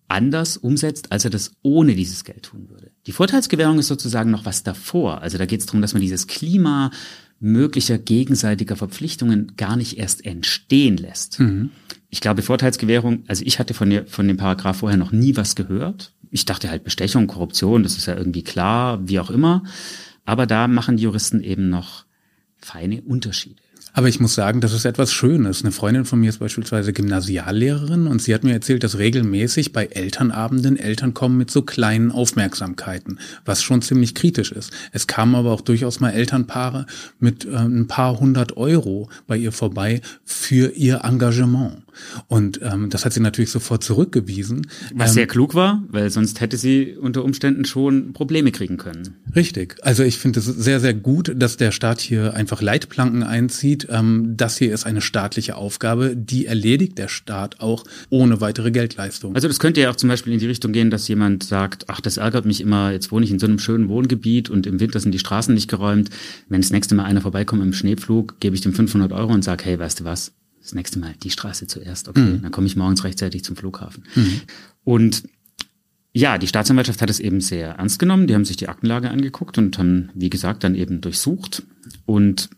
[0.09, 2.91] anders umsetzt, als er das ohne dieses Geld tun würde.
[3.07, 5.23] Die Vorteilsgewährung ist sozusagen noch was davor.
[5.23, 6.91] Also da geht es darum, dass man dieses Klima
[7.41, 11.41] möglicher gegenseitiger Verpflichtungen gar nicht erst entstehen lässt.
[11.41, 11.71] Mhm.
[12.11, 15.57] Ich glaube, Vorteilsgewährung, also ich hatte von, der, von dem Paragraph vorher noch nie was
[15.57, 16.13] gehört.
[16.31, 19.65] Ich dachte halt Bestechung, Korruption, das ist ja irgendwie klar, wie auch immer.
[20.25, 22.05] Aber da machen die Juristen eben noch
[22.59, 23.61] feine Unterschiede.
[23.97, 25.63] Aber ich muss sagen, das ist etwas Schönes.
[25.63, 29.87] Eine Freundin von mir ist beispielsweise Gymnasiallehrerin und sie hat mir erzählt, dass regelmäßig bei
[29.87, 34.73] Elternabenden Eltern kommen mit so kleinen Aufmerksamkeiten, was schon ziemlich kritisch ist.
[34.91, 36.87] Es kamen aber auch durchaus mal Elternpaare
[37.21, 41.84] mit äh, ein paar hundert Euro bei ihr vorbei für ihr Engagement.
[42.29, 44.67] Und ähm, das hat sie natürlich sofort zurückgewiesen.
[44.95, 49.17] Was ähm, sehr klug war, weil sonst hätte sie unter Umständen schon Probleme kriegen können.
[49.35, 49.77] Richtig.
[49.83, 53.89] Also ich finde es sehr, sehr gut, dass der Staat hier einfach Leitplanken einzieht.
[53.91, 59.35] Ähm, das hier ist eine staatliche Aufgabe, die erledigt der Staat auch ohne weitere Geldleistung.
[59.35, 62.01] Also das könnte ja auch zum Beispiel in die Richtung gehen, dass jemand sagt, ach,
[62.01, 65.01] das ärgert mich immer, jetzt wohne ich in so einem schönen Wohngebiet und im Winter
[65.01, 66.11] sind die Straßen nicht geräumt.
[66.49, 69.65] Wenn das nächste Mal einer vorbeikommt im Schneepflug, gebe ich dem 500 Euro und sage,
[69.65, 70.33] hey, weißt du was,
[70.65, 72.43] das nächste Mal die Straße zuerst, okay, mhm.
[72.43, 74.05] dann komme ich morgens rechtzeitig zum Flughafen.
[74.15, 74.41] Mhm.
[74.83, 75.23] Und
[76.13, 78.27] ja, die Staatsanwaltschaft hat es eben sehr ernst genommen.
[78.27, 81.65] Die haben sich die Aktenlage angeguckt und haben, wie gesagt, dann eben durchsucht
[82.07, 82.49] und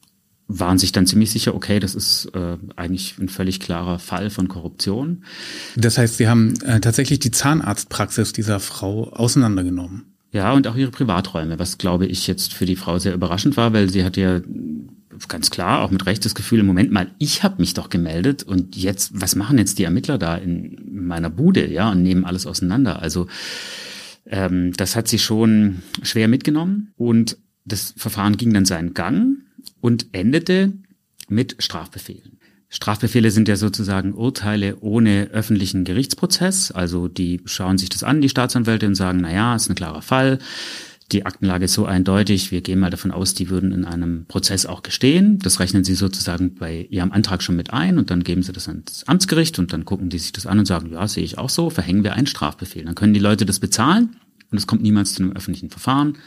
[0.47, 4.47] waren sich dann ziemlich sicher, okay, das ist äh, eigentlich ein völlig klarer Fall von
[4.47, 5.25] Korruption.
[5.75, 10.14] Das heißt, Sie haben äh, tatsächlich die Zahnarztpraxis dieser Frau auseinandergenommen.
[10.31, 13.73] Ja, und auch ihre Privaträume, was glaube ich jetzt für die Frau sehr überraschend war,
[13.73, 14.40] weil sie hat ja
[15.29, 18.43] ganz klar, auch mit Recht das Gefühl, im Moment mal, ich habe mich doch gemeldet
[18.43, 22.47] und jetzt, was machen jetzt die Ermittler da in meiner Bude, ja, und nehmen alles
[22.47, 23.03] auseinander.
[23.03, 23.27] Also
[24.27, 29.39] ähm, das hat sie schon schwer mitgenommen und das Verfahren ging dann seinen Gang
[29.81, 30.73] und endete
[31.29, 32.39] mit Strafbefehlen.
[32.69, 36.73] Strafbefehle sind ja sozusagen Urteile ohne öffentlichen Gerichtsprozess.
[36.73, 40.03] Also die schauen sich das an, die Staatsanwälte, und sagen, na ja, ist ein klarer
[40.03, 40.39] Fall
[41.12, 44.66] die Aktenlage ist so eindeutig, wir gehen mal davon aus, die würden in einem Prozess
[44.66, 45.38] auch gestehen.
[45.38, 48.69] Das rechnen sie sozusagen bei ihrem Antrag schon mit ein und dann geben sie das
[48.69, 51.51] ans Amtsgericht und dann gucken die sich das an und sagen, ja, sehe ich auch
[51.51, 52.85] so, verhängen wir einen Strafbefehl.
[52.85, 54.16] Dann können die Leute das bezahlen
[54.51, 56.19] und es kommt niemals zu einem öffentlichen Verfahren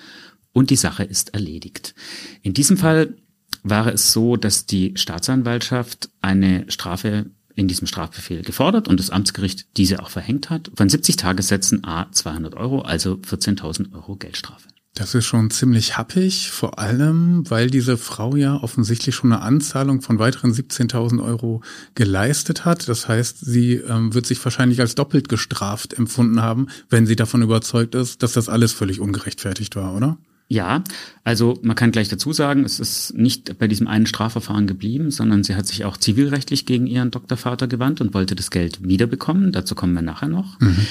[0.54, 1.94] und die Sache ist erledigt.
[2.42, 3.16] In diesem Fall
[3.64, 9.68] war es so, dass die Staatsanwaltschaft eine Strafe in diesem Strafbefehl gefordert und das Amtsgericht
[9.78, 14.68] diese auch verhängt hat, von 70 Tagessätzen a 200 Euro, also 14.000 Euro Geldstrafe.
[14.96, 20.02] Das ist schon ziemlich happig, vor allem, weil diese Frau ja offensichtlich schon eine Anzahlung
[20.02, 21.62] von weiteren 17.000 Euro
[21.96, 22.90] geleistet hat.
[22.90, 27.42] Das heißt, sie ähm, wird sich wahrscheinlich als doppelt gestraft empfunden haben, wenn sie davon
[27.42, 30.18] überzeugt ist, dass das alles völlig ungerechtfertigt war, oder?
[30.52, 30.84] Ja,
[31.24, 35.44] also man kann gleich dazu sagen, es ist nicht bei diesem einen Strafverfahren geblieben, sondern
[35.44, 39.52] sie hat sich auch zivilrechtlich gegen ihren Doktorvater gewandt und wollte das Geld wiederbekommen.
[39.52, 40.60] Dazu kommen wir nachher noch.
[40.60, 40.88] Mhm.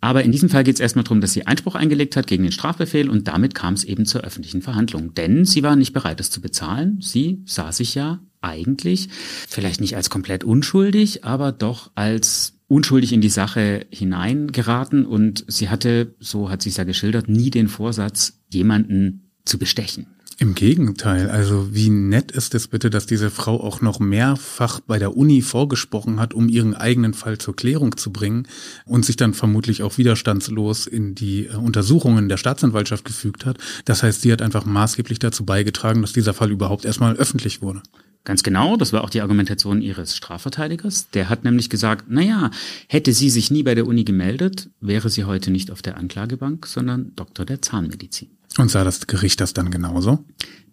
[0.00, 2.52] Aber in diesem Fall geht es erstmal darum, dass sie Einspruch eingelegt hat gegen den
[2.52, 5.12] Strafbefehl und damit kam es eben zur öffentlichen Verhandlung.
[5.14, 6.98] Denn sie war nicht bereit, es zu bezahlen.
[7.02, 9.10] Sie sah sich ja eigentlich
[9.46, 15.68] vielleicht nicht als komplett unschuldig, aber doch als unschuldig in die Sache hineingeraten und sie
[15.68, 20.06] hatte, so hat sie es ja geschildert, nie den Vorsatz, jemanden zu bestechen.
[20.38, 24.98] Im Gegenteil, also wie nett ist es bitte, dass diese Frau auch noch mehrfach bei
[24.98, 28.48] der Uni vorgesprochen hat, um ihren eigenen Fall zur Klärung zu bringen
[28.86, 33.58] und sich dann vermutlich auch widerstandslos in die äh, Untersuchungen der Staatsanwaltschaft gefügt hat.
[33.84, 37.82] Das heißt, sie hat einfach maßgeblich dazu beigetragen, dass dieser Fall überhaupt erstmal öffentlich wurde.
[38.24, 41.10] Ganz genau, das war auch die Argumentation ihres Strafverteidigers.
[41.10, 42.50] Der hat nämlich gesagt, na ja,
[42.88, 46.66] hätte sie sich nie bei der Uni gemeldet, wäre sie heute nicht auf der Anklagebank,
[46.66, 48.30] sondern Doktor der Zahnmedizin.
[48.58, 50.24] Und sah das Gericht das dann genauso?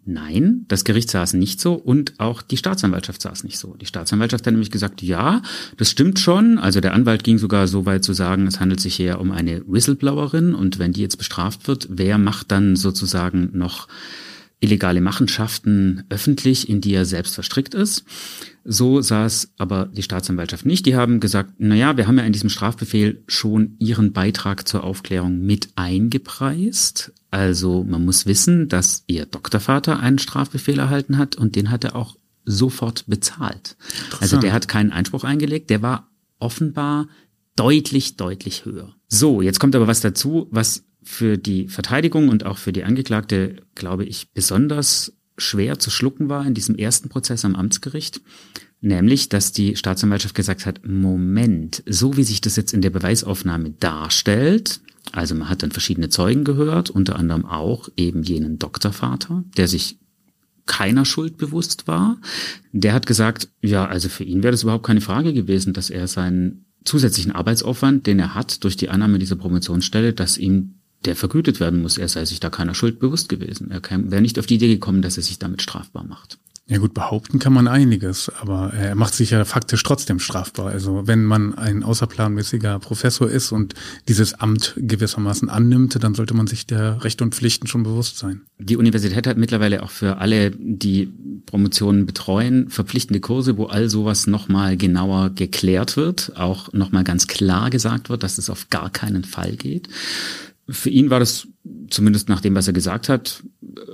[0.06, 3.76] Nein, das Gericht sah es nicht so und auch die Staatsanwaltschaft sah es nicht so.
[3.76, 5.42] Die Staatsanwaltschaft hat nämlich gesagt, ja,
[5.78, 6.58] das stimmt schon.
[6.58, 9.62] Also der Anwalt ging sogar so weit zu sagen, es handelt sich hier um eine
[9.68, 13.88] Whistleblowerin und wenn die jetzt bestraft wird, wer macht dann sozusagen noch
[14.60, 18.04] illegale Machenschaften öffentlich, in die er selbst verstrickt ist.
[18.66, 20.86] So sah es aber die Staatsanwaltschaft nicht.
[20.86, 24.84] Die haben gesagt, na ja, wir haben ja in diesem Strafbefehl schon ihren Beitrag zur
[24.84, 27.14] Aufklärung mit eingepreist.
[27.32, 31.96] Also man muss wissen, dass ihr Doktorvater einen Strafbefehl erhalten hat und den hat er
[31.96, 33.78] auch sofort bezahlt.
[34.20, 37.08] Also der hat keinen Einspruch eingelegt, der war offenbar
[37.56, 38.96] deutlich, deutlich höher.
[39.08, 43.64] So, jetzt kommt aber was dazu, was für die Verteidigung und auch für die Angeklagte,
[43.74, 48.22] glaube ich, besonders schwer zu schlucken war in diesem ersten Prozess am Amtsgericht.
[48.80, 53.72] Nämlich, dass die Staatsanwaltschaft gesagt hat, Moment, so wie sich das jetzt in der Beweisaufnahme
[53.72, 59.68] darstellt, also man hat dann verschiedene Zeugen gehört, unter anderem auch eben jenen Doktorvater, der
[59.68, 59.98] sich
[60.68, 62.20] keiner Schuld bewusst war.
[62.72, 66.08] Der hat gesagt, ja, also für ihn wäre das überhaupt keine Frage gewesen, dass er
[66.08, 71.60] seinen zusätzlichen Arbeitsaufwand, den er hat durch die Annahme dieser Promotionsstelle, dass ihm der vergütet
[71.60, 71.98] werden muss.
[71.98, 73.72] Er sei sich da keiner Schuld bewusst gewesen.
[73.72, 76.38] Er wäre nicht auf die Idee gekommen, dass er sich damit strafbar macht.
[76.70, 80.68] Ja gut, behaupten kann man einiges, aber er macht sich ja faktisch trotzdem strafbar.
[80.68, 83.74] Also wenn man ein außerplanmäßiger Professor ist und
[84.08, 88.42] dieses Amt gewissermaßen annimmt, dann sollte man sich der Rechte und Pflichten schon bewusst sein.
[88.60, 91.12] Die Universität hat mittlerweile auch für alle, die
[91.48, 97.72] Promotionen betreuen, verpflichtende Kurse, wo all sowas nochmal genauer geklärt wird, auch nochmal ganz klar
[97.72, 99.90] gesagt wird, dass es auf gar keinen Fall geht.
[100.70, 101.48] Für ihn war das,
[101.90, 103.44] zumindest nach dem, was er gesagt hat,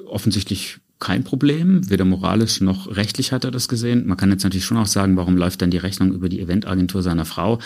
[0.08, 1.90] offensichtlich kein Problem.
[1.90, 4.08] Weder moralisch noch rechtlich hat er das gesehen.
[4.08, 7.04] Man kann jetzt natürlich schon auch sagen, warum läuft dann die Rechnung über die Eventagentur
[7.04, 7.60] seiner Frau?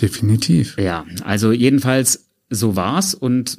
[0.00, 0.76] Definitiv.
[0.78, 3.58] Ja, also jedenfalls so war's und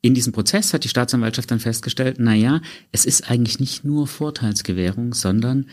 [0.00, 2.60] in diesem Prozess hat die Staatsanwaltschaft dann festgestellt, na ja,
[2.92, 5.66] es ist eigentlich nicht nur Vorteilsgewährung, sondern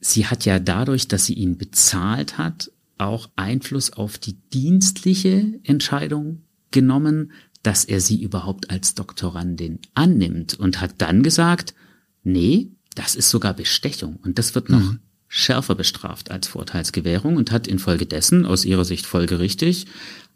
[0.00, 6.42] sie hat ja dadurch, dass sie ihn bezahlt hat, auch Einfluss auf die dienstliche Entscheidung
[6.72, 7.32] genommen,
[7.62, 11.74] dass er sie überhaupt als Doktorandin annimmt und hat dann gesagt,
[12.24, 14.98] nee, das ist sogar Bestechung und das wird noch mhm.
[15.28, 19.86] schärfer bestraft als Vorteilsgewährung und hat infolgedessen, aus ihrer Sicht folgerichtig,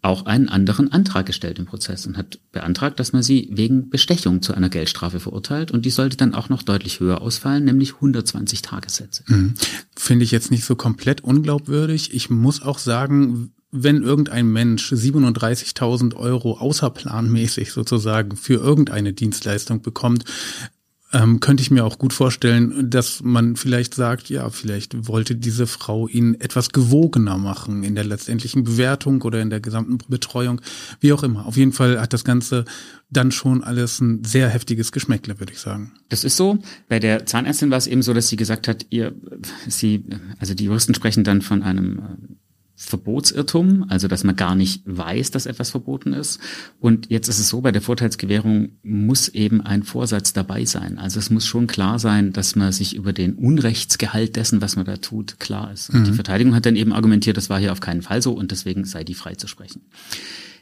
[0.03, 4.40] auch einen anderen Antrag gestellt im Prozess und hat beantragt, dass man sie wegen Bestechung
[4.40, 8.62] zu einer Geldstrafe verurteilt und die sollte dann auch noch deutlich höher ausfallen, nämlich 120
[8.62, 9.25] Tagessätze.
[9.27, 9.55] Mhm.
[9.96, 12.14] Finde ich jetzt nicht so komplett unglaubwürdig.
[12.14, 20.24] Ich muss auch sagen, wenn irgendein Mensch 37.000 Euro außerplanmäßig sozusagen für irgendeine Dienstleistung bekommt,
[21.12, 25.66] ähm, könnte ich mir auch gut vorstellen, dass man vielleicht sagt, ja, vielleicht wollte diese
[25.66, 30.61] Frau ihn etwas gewogener machen in der letztendlichen Bewertung oder in der gesamten Betreuung,
[31.00, 31.46] wie auch immer.
[31.46, 32.64] Auf jeden Fall hat das Ganze
[33.09, 35.92] dann schon alles ein sehr heftiges Geschmäckle, würde ich sagen.
[36.09, 36.59] Das ist so.
[36.88, 39.14] Bei der Zahnärztin war es eben so, dass sie gesagt hat, ihr,
[39.68, 40.05] sie,
[40.38, 42.37] also die Juristen sprechen dann von einem
[42.77, 46.39] Verbotsirrtum, also dass man gar nicht weiß, dass etwas verboten ist.
[46.79, 50.99] Und jetzt ist es so, bei der Vorteilsgewährung muss eben ein Vorsatz dabei sein.
[50.99, 54.85] Also es muss schon klar sein, dass man sich über den Unrechtsgehalt dessen, was man
[54.85, 55.89] da tut, klar ist.
[55.89, 56.05] Und mhm.
[56.05, 58.85] die Verteidigung hat dann eben argumentiert, das war hier auf keinen Fall so und deswegen
[58.85, 59.83] sei die frei zu sprechen.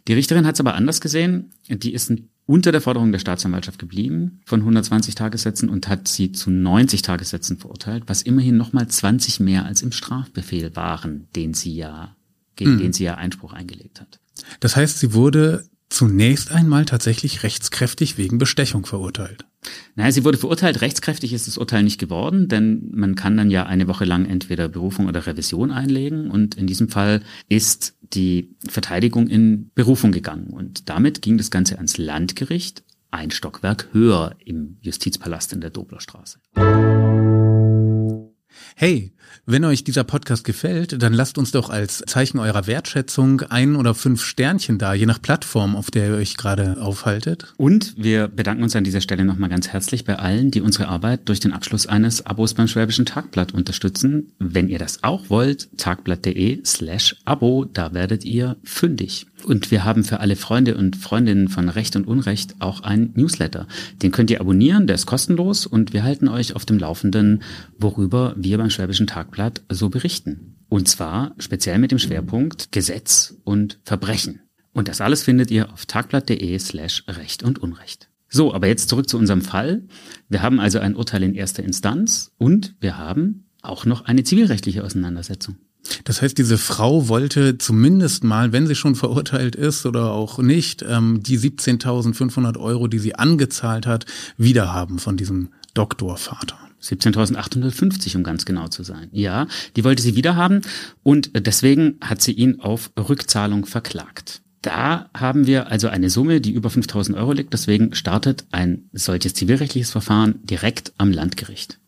[0.07, 1.50] Die Richterin hat es aber anders gesehen.
[1.68, 2.12] Die ist
[2.46, 7.59] unter der Forderung der Staatsanwaltschaft geblieben von 120 Tagessätzen und hat sie zu 90 Tagessätzen
[7.59, 12.16] verurteilt, was immerhin nochmal 20 mehr als im Strafbefehl waren, den sie ja,
[12.57, 12.78] gegen hm.
[12.78, 14.20] den sie ja Einspruch eingelegt hat.
[14.61, 19.46] Das heißt, sie wurde zunächst einmal tatsächlich rechtskräftig wegen Bestechung verurteilt.
[19.94, 20.80] Naja, sie wurde verurteilt.
[20.80, 24.68] Rechtskräftig ist das Urteil nicht geworden, denn man kann dann ja eine Woche lang entweder
[24.68, 26.30] Berufung oder Revision einlegen.
[26.30, 30.48] Und in diesem Fall ist die Verteidigung in Berufung gegangen.
[30.48, 36.40] Und damit ging das Ganze ans Landgericht, ein Stockwerk höher im Justizpalast in der Doblerstraße.
[38.76, 39.12] Hey,
[39.46, 43.94] wenn euch dieser Podcast gefällt, dann lasst uns doch als Zeichen eurer Wertschätzung ein oder
[43.94, 47.52] fünf Sternchen da, je nach Plattform, auf der ihr euch gerade aufhaltet.
[47.56, 51.28] Und wir bedanken uns an dieser Stelle nochmal ganz herzlich bei allen, die unsere Arbeit
[51.28, 54.32] durch den Abschluss eines Abos beim Schwäbischen Tagblatt unterstützen.
[54.38, 59.26] Wenn ihr das auch wollt, tagblatt.de slash Abo, da werdet ihr fündig.
[59.44, 63.66] Und wir haben für alle Freunde und Freundinnen von Recht und Unrecht auch einen Newsletter.
[64.02, 67.42] Den könnt ihr abonnieren, der ist kostenlos und wir halten euch auf dem Laufenden,
[67.78, 69.23] worüber wir beim Schwäbischen Tagblatt
[69.68, 70.56] so berichten.
[70.68, 74.40] Und zwar speziell mit dem Schwerpunkt Gesetz und Verbrechen.
[74.72, 78.08] Und das alles findet ihr auf tagblatt.de slash Recht und Unrecht.
[78.28, 79.84] So, aber jetzt zurück zu unserem Fall.
[80.28, 84.82] Wir haben also ein Urteil in erster Instanz und wir haben auch noch eine zivilrechtliche
[84.82, 85.56] Auseinandersetzung.
[86.04, 90.84] Das heißt, diese Frau wollte zumindest mal, wenn sie schon verurteilt ist oder auch nicht,
[90.88, 94.06] ähm, die 17.500 Euro, die sie angezahlt hat,
[94.37, 96.58] wiederhaben von diesem Doktorvater.
[96.84, 99.08] 17.850, um ganz genau zu sein.
[99.12, 100.60] Ja, die wollte sie wiederhaben
[101.02, 104.42] und deswegen hat sie ihn auf Rückzahlung verklagt.
[104.64, 107.52] Da haben wir also eine Summe, die über 5000 Euro liegt.
[107.52, 111.78] Deswegen startet ein solches zivilrechtliches Verfahren direkt am Landgericht.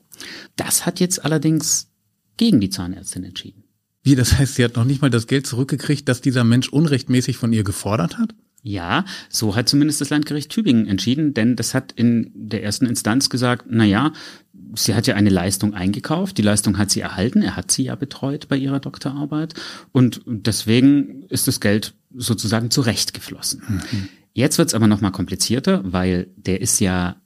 [0.56, 1.88] Das hat jetzt allerdings
[2.36, 3.64] gegen die Zahnärztin entschieden.
[4.02, 7.38] Wie, das heißt, sie hat noch nicht mal das Geld zurückgekriegt, das dieser Mensch unrechtmäßig
[7.38, 8.34] von ihr gefordert hat?
[8.62, 13.30] Ja, so hat zumindest das Landgericht Tübingen entschieden, denn das hat in der ersten Instanz
[13.30, 14.12] gesagt, na ja,
[14.74, 17.94] sie hat ja eine Leistung eingekauft, die Leistung hat sie erhalten, er hat sie ja
[17.94, 19.54] betreut bei ihrer Doktorarbeit
[19.92, 23.62] und deswegen ist das Geld sozusagen zurechtgeflossen.
[23.68, 24.08] Mhm.
[24.32, 27.16] Jetzt wird's aber nochmal komplizierter, weil der ist ja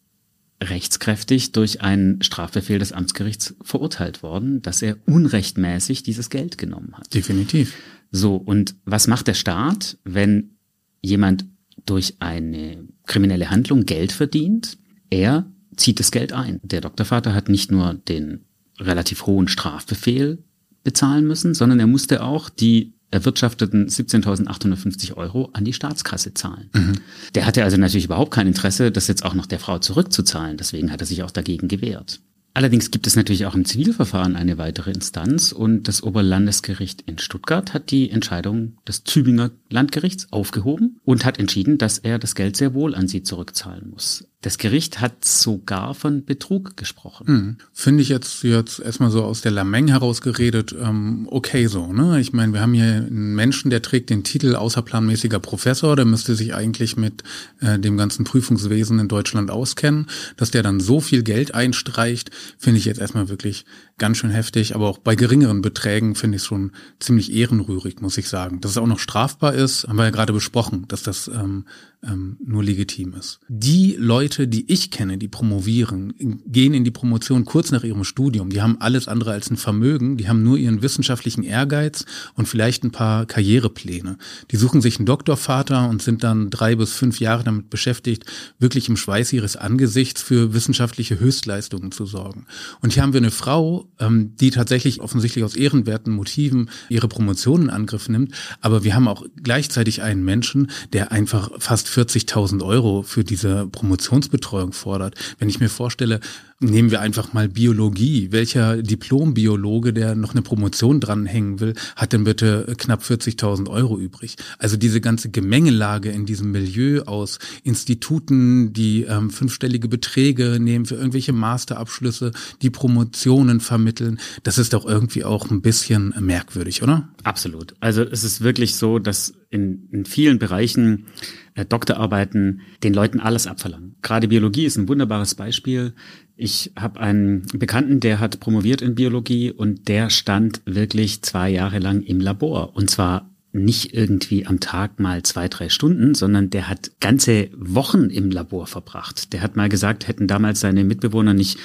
[0.62, 7.12] rechtskräftig durch einen Strafbefehl des Amtsgerichts verurteilt worden, dass er unrechtmäßig dieses Geld genommen hat.
[7.14, 7.74] Definitiv.
[8.11, 10.57] So, und was macht der Staat, wenn
[11.00, 11.46] jemand
[11.87, 14.76] durch eine kriminelle Handlung Geld verdient?
[15.09, 16.61] Er zieht das Geld ein.
[16.62, 18.44] Der Doktorvater hat nicht nur den
[18.78, 20.42] relativ hohen Strafbefehl
[20.85, 26.70] bezahlen müssen, sondern er musste auch die erwirtschafteten 17.850 Euro an die Staatskasse zahlen.
[26.72, 26.92] Mhm.
[27.35, 30.56] Der hatte also natürlich überhaupt kein Interesse, das jetzt auch noch der Frau zurückzuzahlen.
[30.56, 32.20] Deswegen hat er sich auch dagegen gewehrt.
[32.52, 37.74] Allerdings gibt es natürlich auch im Zivilverfahren eine weitere Instanz und das Oberlandesgericht in Stuttgart
[37.74, 42.74] hat die Entscheidung des Tübinger Landgerichts aufgehoben und hat entschieden, dass er das Geld sehr
[42.74, 44.26] wohl an sie zurückzahlen muss.
[44.42, 47.26] Das Gericht hat sogar von Betrug gesprochen.
[47.26, 47.57] Hm.
[47.74, 52.18] Finde ich jetzt jetzt erstmal so aus der Lameng herausgeredet, ähm, okay so, ne?
[52.20, 56.35] Ich meine, wir haben hier einen Menschen, der trägt den Titel außerplanmäßiger Professor, der müsste
[56.35, 57.22] sich eigentlich mit
[57.61, 60.07] äh, dem ganzen Prüfungswesen in Deutschland auskennen.
[60.38, 63.66] Dass der dann so viel Geld einstreicht, finde ich jetzt erstmal wirklich
[64.01, 64.75] ganz schön heftig.
[64.75, 68.61] Aber auch bei geringeren Beträgen finde ich es schon ziemlich ehrenrührig, muss ich sagen.
[68.61, 71.67] Dass es auch noch strafbar ist, haben wir ja gerade besprochen, dass das ähm,
[72.03, 73.41] ähm, nur legitim ist.
[73.49, 76.15] Die Leute, die ich kenne, die promovieren,
[76.47, 78.51] gehen in die Promotion kurz nach ihrem Studium.
[78.51, 82.85] Die haben alles andere als ein Vermögen, die haben nur ihren wissenschaftlichen Ehrgeiz und vielleicht
[82.85, 84.17] ein paar Karrierepläne.
[84.51, 88.25] Die suchen sich einen Doktorvater und sind dann drei bis fünf Jahre damit beschäftigt,
[88.59, 92.47] wirklich im Schweiß ihres Angesichts für wissenschaftliche Höchstleistungen zu sorgen.
[92.81, 97.62] Und hier haben wir eine Frau, ähm, die tatsächlich offensichtlich aus ehrenwerten Motiven ihre Promotion
[97.62, 103.03] in Angriff nimmt, aber wir haben auch gleichzeitig einen Menschen, der einfach fast 40.000 Euro
[103.03, 105.14] für diese Promotionsbetreuung fordert.
[105.38, 106.20] Wenn ich mir vorstelle,
[106.61, 108.29] nehmen wir einfach mal Biologie.
[108.31, 114.37] Welcher Diplombiologe, der noch eine Promotion dranhängen will, hat denn bitte knapp 40.000 Euro übrig?
[114.59, 120.96] Also diese ganze Gemengelage in diesem Milieu aus Instituten, die ähm, fünfstellige Beträge nehmen für
[120.96, 127.09] irgendwelche Masterabschlüsse, die Promotionen vermitteln, das ist doch irgendwie auch ein bisschen merkwürdig, oder?
[127.25, 127.75] Absolut.
[127.81, 131.07] Also es ist wirklich so, dass in, in vielen Bereichen
[131.55, 133.96] äh, Doktorarbeiten den Leuten alles abverlangen.
[134.03, 135.94] Gerade Biologie ist ein wunderbares Beispiel.
[136.42, 141.81] Ich habe einen Bekannten, der hat promoviert in Biologie und der stand wirklich zwei Jahre
[141.81, 142.74] lang im Labor.
[142.74, 148.09] Und zwar nicht irgendwie am Tag mal zwei, drei Stunden, sondern der hat ganze Wochen
[148.09, 149.35] im Labor verbracht.
[149.35, 151.59] Der hat mal gesagt, hätten damals seine Mitbewohner nicht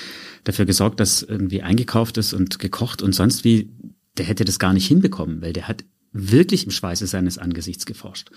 [0.43, 3.69] dafür gesorgt, dass irgendwie eingekauft ist und gekocht und sonst wie,
[4.17, 5.85] der hätte das gar nicht hinbekommen, weil der hat
[6.17, 8.30] wirklich im Schweiße seines Angesichts geforscht.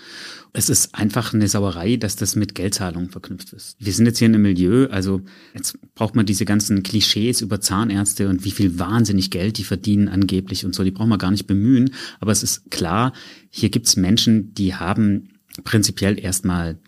[0.51, 3.77] Es ist einfach eine Sauerei, dass das mit Geldzahlungen verknüpft ist.
[3.79, 5.21] Wir sind jetzt hier in einem Milieu, also
[5.53, 10.09] jetzt braucht man diese ganzen Klischees über Zahnärzte und wie viel wahnsinnig Geld die verdienen
[10.09, 11.91] angeblich und so, die brauchen wir gar nicht bemühen.
[12.19, 13.13] Aber es ist klar,
[13.49, 15.29] hier gibt's Menschen, die haben
[15.63, 16.79] prinzipiell erstmal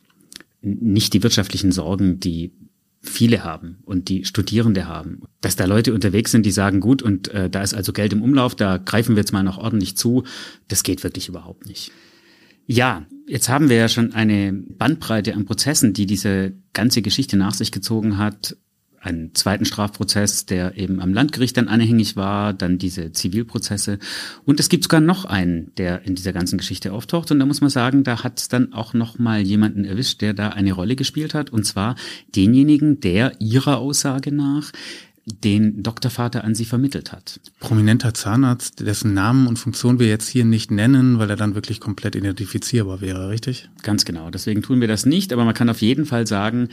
[0.62, 2.52] nicht die wirtschaftlichen Sorgen, die
[3.02, 5.24] viele haben und die Studierende haben.
[5.42, 8.22] Dass da Leute unterwegs sind, die sagen, gut, und äh, da ist also Geld im
[8.22, 10.24] Umlauf, da greifen wir jetzt mal noch ordentlich zu,
[10.68, 11.92] das geht wirklich überhaupt nicht.
[12.68, 17.54] Ja, jetzt haben wir ja schon eine Bandbreite an Prozessen, die diese ganze Geschichte nach
[17.54, 18.56] sich gezogen hat
[19.02, 23.98] einen zweiten Strafprozess, der eben am Landgericht dann anhängig war, dann diese Zivilprozesse.
[24.46, 27.32] Und es gibt sogar noch einen, der in dieser ganzen Geschichte auftaucht.
[27.32, 30.34] Und da muss man sagen, da hat es dann auch noch mal jemanden erwischt, der
[30.34, 31.50] da eine Rolle gespielt hat.
[31.50, 31.96] Und zwar
[32.36, 34.72] denjenigen, der ihrer Aussage nach
[35.26, 37.40] den Doktorvater an sie vermittelt hat.
[37.60, 41.80] Prominenter Zahnarzt, dessen Namen und Funktion wir jetzt hier nicht nennen, weil er dann wirklich
[41.80, 43.70] komplett identifizierbar wäre, richtig?
[43.84, 44.30] Ganz genau.
[44.30, 45.32] Deswegen tun wir das nicht.
[45.34, 46.70] Aber man kann auf jeden Fall sagen,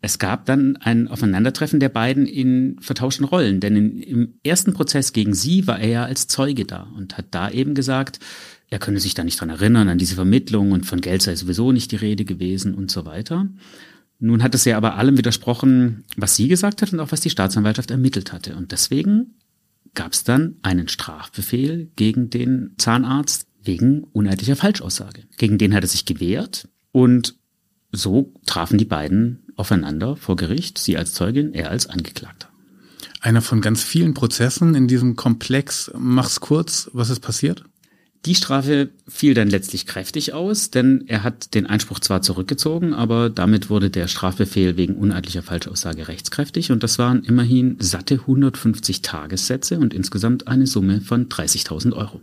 [0.00, 5.12] es gab dann ein Aufeinandertreffen der beiden in vertauschten Rollen, denn in, im ersten Prozess
[5.12, 8.20] gegen sie war er ja als Zeuge da und hat da eben gesagt,
[8.68, 11.72] er könne sich da nicht dran erinnern, an diese Vermittlung und von Geld sei sowieso
[11.72, 13.48] nicht die Rede gewesen und so weiter.
[14.18, 17.30] Nun hat es ja aber allem widersprochen, was sie gesagt hat und auch was die
[17.30, 18.56] Staatsanwaltschaft ermittelt hatte.
[18.56, 19.34] Und deswegen
[19.94, 25.24] gab es dann einen Strafbefehl gegen den Zahnarzt wegen uneidlicher Falschaussage.
[25.36, 27.36] Gegen den hat er sich gewehrt und
[27.92, 32.48] so trafen die beiden aufeinander vor Gericht, sie als Zeugin, er als Angeklagter.
[33.20, 35.90] Einer von ganz vielen Prozessen in diesem Komplex.
[35.98, 37.64] Mach's kurz, was ist passiert?
[38.26, 43.30] Die Strafe fiel dann letztlich kräftig aus, denn er hat den Einspruch zwar zurückgezogen, aber
[43.30, 49.78] damit wurde der Strafbefehl wegen uneidlicher Falschaussage rechtskräftig und das waren immerhin satte 150 Tagessätze
[49.78, 52.20] und insgesamt eine Summe von 30.000 Euro.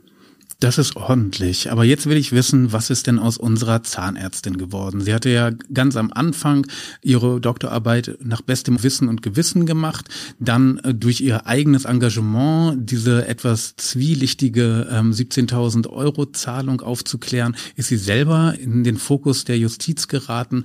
[0.63, 1.73] Das ist ordentlich.
[1.73, 5.01] Aber jetzt will ich wissen, was ist denn aus unserer Zahnärztin geworden?
[5.01, 6.65] Sie hatte ja ganz am Anfang
[7.01, 10.07] ihre Doktorarbeit nach bestem Wissen und Gewissen gemacht,
[10.39, 17.89] dann äh, durch ihr eigenes Engagement diese etwas zwielichtige ähm, 17.000 Euro Zahlung aufzuklären, ist
[17.89, 20.63] sie selber in den Fokus der Justiz geraten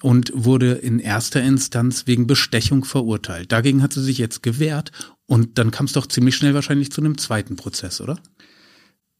[0.00, 3.50] und wurde in erster Instanz wegen Bestechung verurteilt.
[3.50, 4.92] Dagegen hat sie sich jetzt gewehrt
[5.26, 8.16] und dann kam es doch ziemlich schnell wahrscheinlich zu einem zweiten Prozess, oder?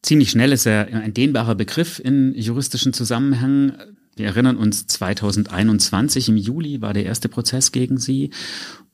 [0.02, 3.74] Ziemlich schnell ist er ein dehnbarer Begriff in juristischen Zusammenhängen.
[4.16, 8.30] Wir erinnern uns, 2021 im Juli war der erste Prozess gegen sie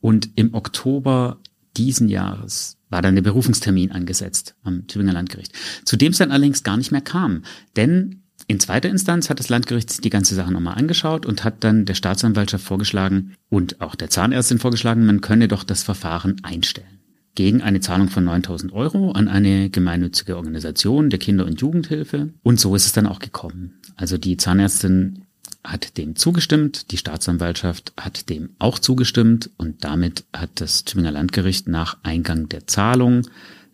[0.00, 1.38] und im Oktober
[1.76, 5.52] diesen Jahres war dann der Berufungstermin angesetzt am Tübinger Landgericht,
[5.84, 7.42] zu dem es dann allerdings gar nicht mehr kam.
[7.76, 11.84] Denn in zweiter Instanz hat das Landgericht die ganze Sache nochmal angeschaut und hat dann
[11.84, 16.95] der Staatsanwaltschaft vorgeschlagen und auch der Zahnärztin vorgeschlagen, man könne doch das Verfahren einstellen
[17.36, 22.30] gegen eine Zahlung von 9000 Euro an eine gemeinnützige Organisation der Kinder- und Jugendhilfe.
[22.42, 23.74] Und so ist es dann auch gekommen.
[23.94, 25.22] Also die Zahnärztin
[25.62, 31.68] hat dem zugestimmt, die Staatsanwaltschaft hat dem auch zugestimmt und damit hat das Tübinger Landgericht
[31.68, 33.22] nach Eingang der Zahlung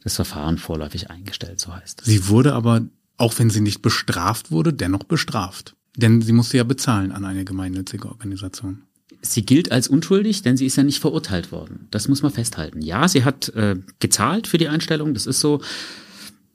[0.02, 2.06] das Verfahren vorläufig eingestellt, so heißt es.
[2.06, 2.82] Sie wurde aber,
[3.18, 5.76] auch wenn sie nicht bestraft wurde, dennoch bestraft.
[5.96, 8.82] Denn sie musste ja bezahlen an eine gemeinnützige Organisation.
[9.22, 11.86] Sie gilt als unschuldig, denn sie ist ja nicht verurteilt worden.
[11.90, 12.82] Das muss man festhalten.
[12.82, 15.60] Ja, sie hat äh, gezahlt für die Einstellung, das ist so.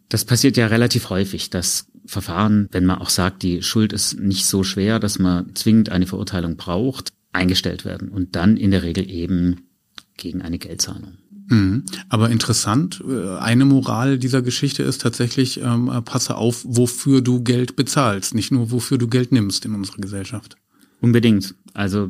[0.09, 4.45] Das passiert ja relativ häufig, dass Verfahren, wenn man auch sagt, die Schuld ist nicht
[4.45, 9.09] so schwer, dass man zwingend eine Verurteilung braucht, eingestellt werden und dann in der Regel
[9.09, 9.67] eben
[10.15, 11.17] gegen eine Geldzahlung.
[11.49, 11.83] Mhm.
[12.09, 17.75] Aber interessant, äh, eine Moral dieser Geschichte ist tatsächlich, ähm, passe auf, wofür du Geld
[17.75, 20.57] bezahlst, nicht nur wofür du Geld nimmst in unserer Gesellschaft.
[20.99, 21.55] Unbedingt.
[21.73, 22.09] Also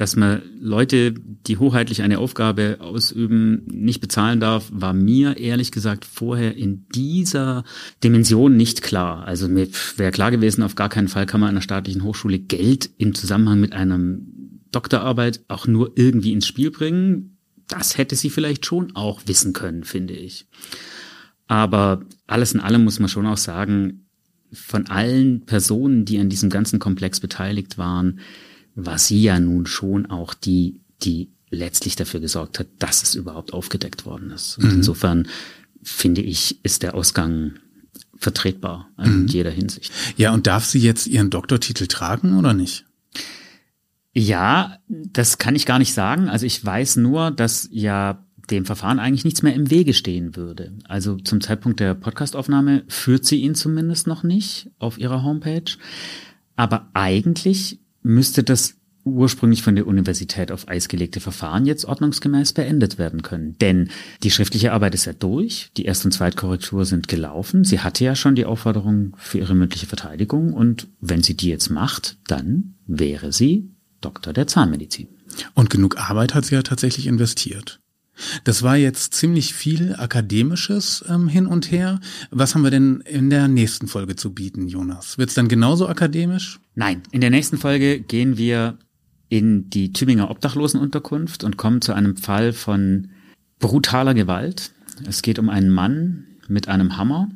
[0.00, 6.06] dass man Leute, die hoheitlich eine Aufgabe ausüben, nicht bezahlen darf, war mir ehrlich gesagt
[6.06, 7.64] vorher in dieser
[8.02, 9.26] Dimension nicht klar.
[9.26, 12.88] Also mir wäre klar gewesen, auf gar keinen Fall kann man einer staatlichen Hochschule Geld
[12.96, 14.00] im Zusammenhang mit einer
[14.72, 17.36] Doktorarbeit auch nur irgendwie ins Spiel bringen.
[17.68, 20.46] Das hätte sie vielleicht schon auch wissen können, finde ich.
[21.46, 24.06] Aber alles in allem muss man schon auch sagen,
[24.50, 28.20] von allen Personen, die an diesem ganzen Komplex beteiligt waren,
[28.86, 33.52] war sie ja nun schon auch die, die letztlich dafür gesorgt hat, dass es überhaupt
[33.52, 34.58] aufgedeckt worden ist.
[34.58, 34.76] Und mhm.
[34.76, 35.28] insofern
[35.82, 37.54] finde ich, ist der Ausgang
[38.16, 39.26] vertretbar in mhm.
[39.26, 39.92] jeder Hinsicht.
[40.16, 42.84] Ja, und darf sie jetzt ihren Doktortitel tragen oder nicht?
[44.12, 46.28] Ja, das kann ich gar nicht sagen.
[46.28, 50.72] Also ich weiß nur, dass ja dem Verfahren eigentlich nichts mehr im Wege stehen würde.
[50.84, 55.76] Also zum Zeitpunkt der Podcastaufnahme führt sie ihn zumindest noch nicht auf ihrer Homepage.
[56.56, 58.74] Aber eigentlich müsste das
[59.04, 63.56] ursprünglich von der Universität auf Eis gelegte Verfahren jetzt ordnungsgemäß beendet werden können.
[63.58, 63.90] Denn
[64.22, 67.64] die schriftliche Arbeit ist ja durch, die Erst- und Zweitkorrektur sind gelaufen.
[67.64, 71.70] Sie hatte ja schon die Aufforderung für ihre mündliche Verteidigung und wenn sie die jetzt
[71.70, 73.70] macht, dann wäre sie
[74.00, 75.08] Doktor der Zahnmedizin.
[75.54, 77.79] Und genug Arbeit hat sie ja tatsächlich investiert.
[78.44, 82.00] Das war jetzt ziemlich viel akademisches ähm, hin und her.
[82.30, 85.18] Was haben wir denn in der nächsten Folge zu bieten, Jonas?
[85.18, 86.60] Wird es dann genauso akademisch?
[86.74, 88.78] Nein, in der nächsten Folge gehen wir
[89.28, 93.10] in die Tübinger Obdachlosenunterkunft und kommen zu einem Fall von
[93.58, 94.72] brutaler Gewalt.
[95.06, 97.28] Es geht um einen Mann mit einem Hammer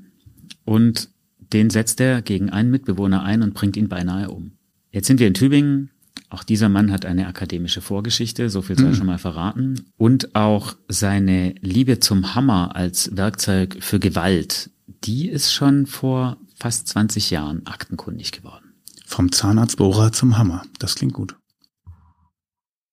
[0.64, 1.08] und
[1.52, 4.52] den setzt er gegen einen Mitbewohner ein und bringt ihn beinahe um.
[4.90, 5.90] Jetzt sind wir in Tübingen,
[6.34, 8.94] auch dieser Mann hat eine akademische Vorgeschichte, so viel sei mhm.
[8.94, 9.86] schon mal verraten.
[9.96, 14.70] Und auch seine Liebe zum Hammer als Werkzeug für Gewalt,
[15.04, 18.74] die ist schon vor fast 20 Jahren aktenkundig geworden.
[19.06, 20.62] Vom Zahnarztbohrer zum Hammer.
[20.78, 21.36] Das klingt gut.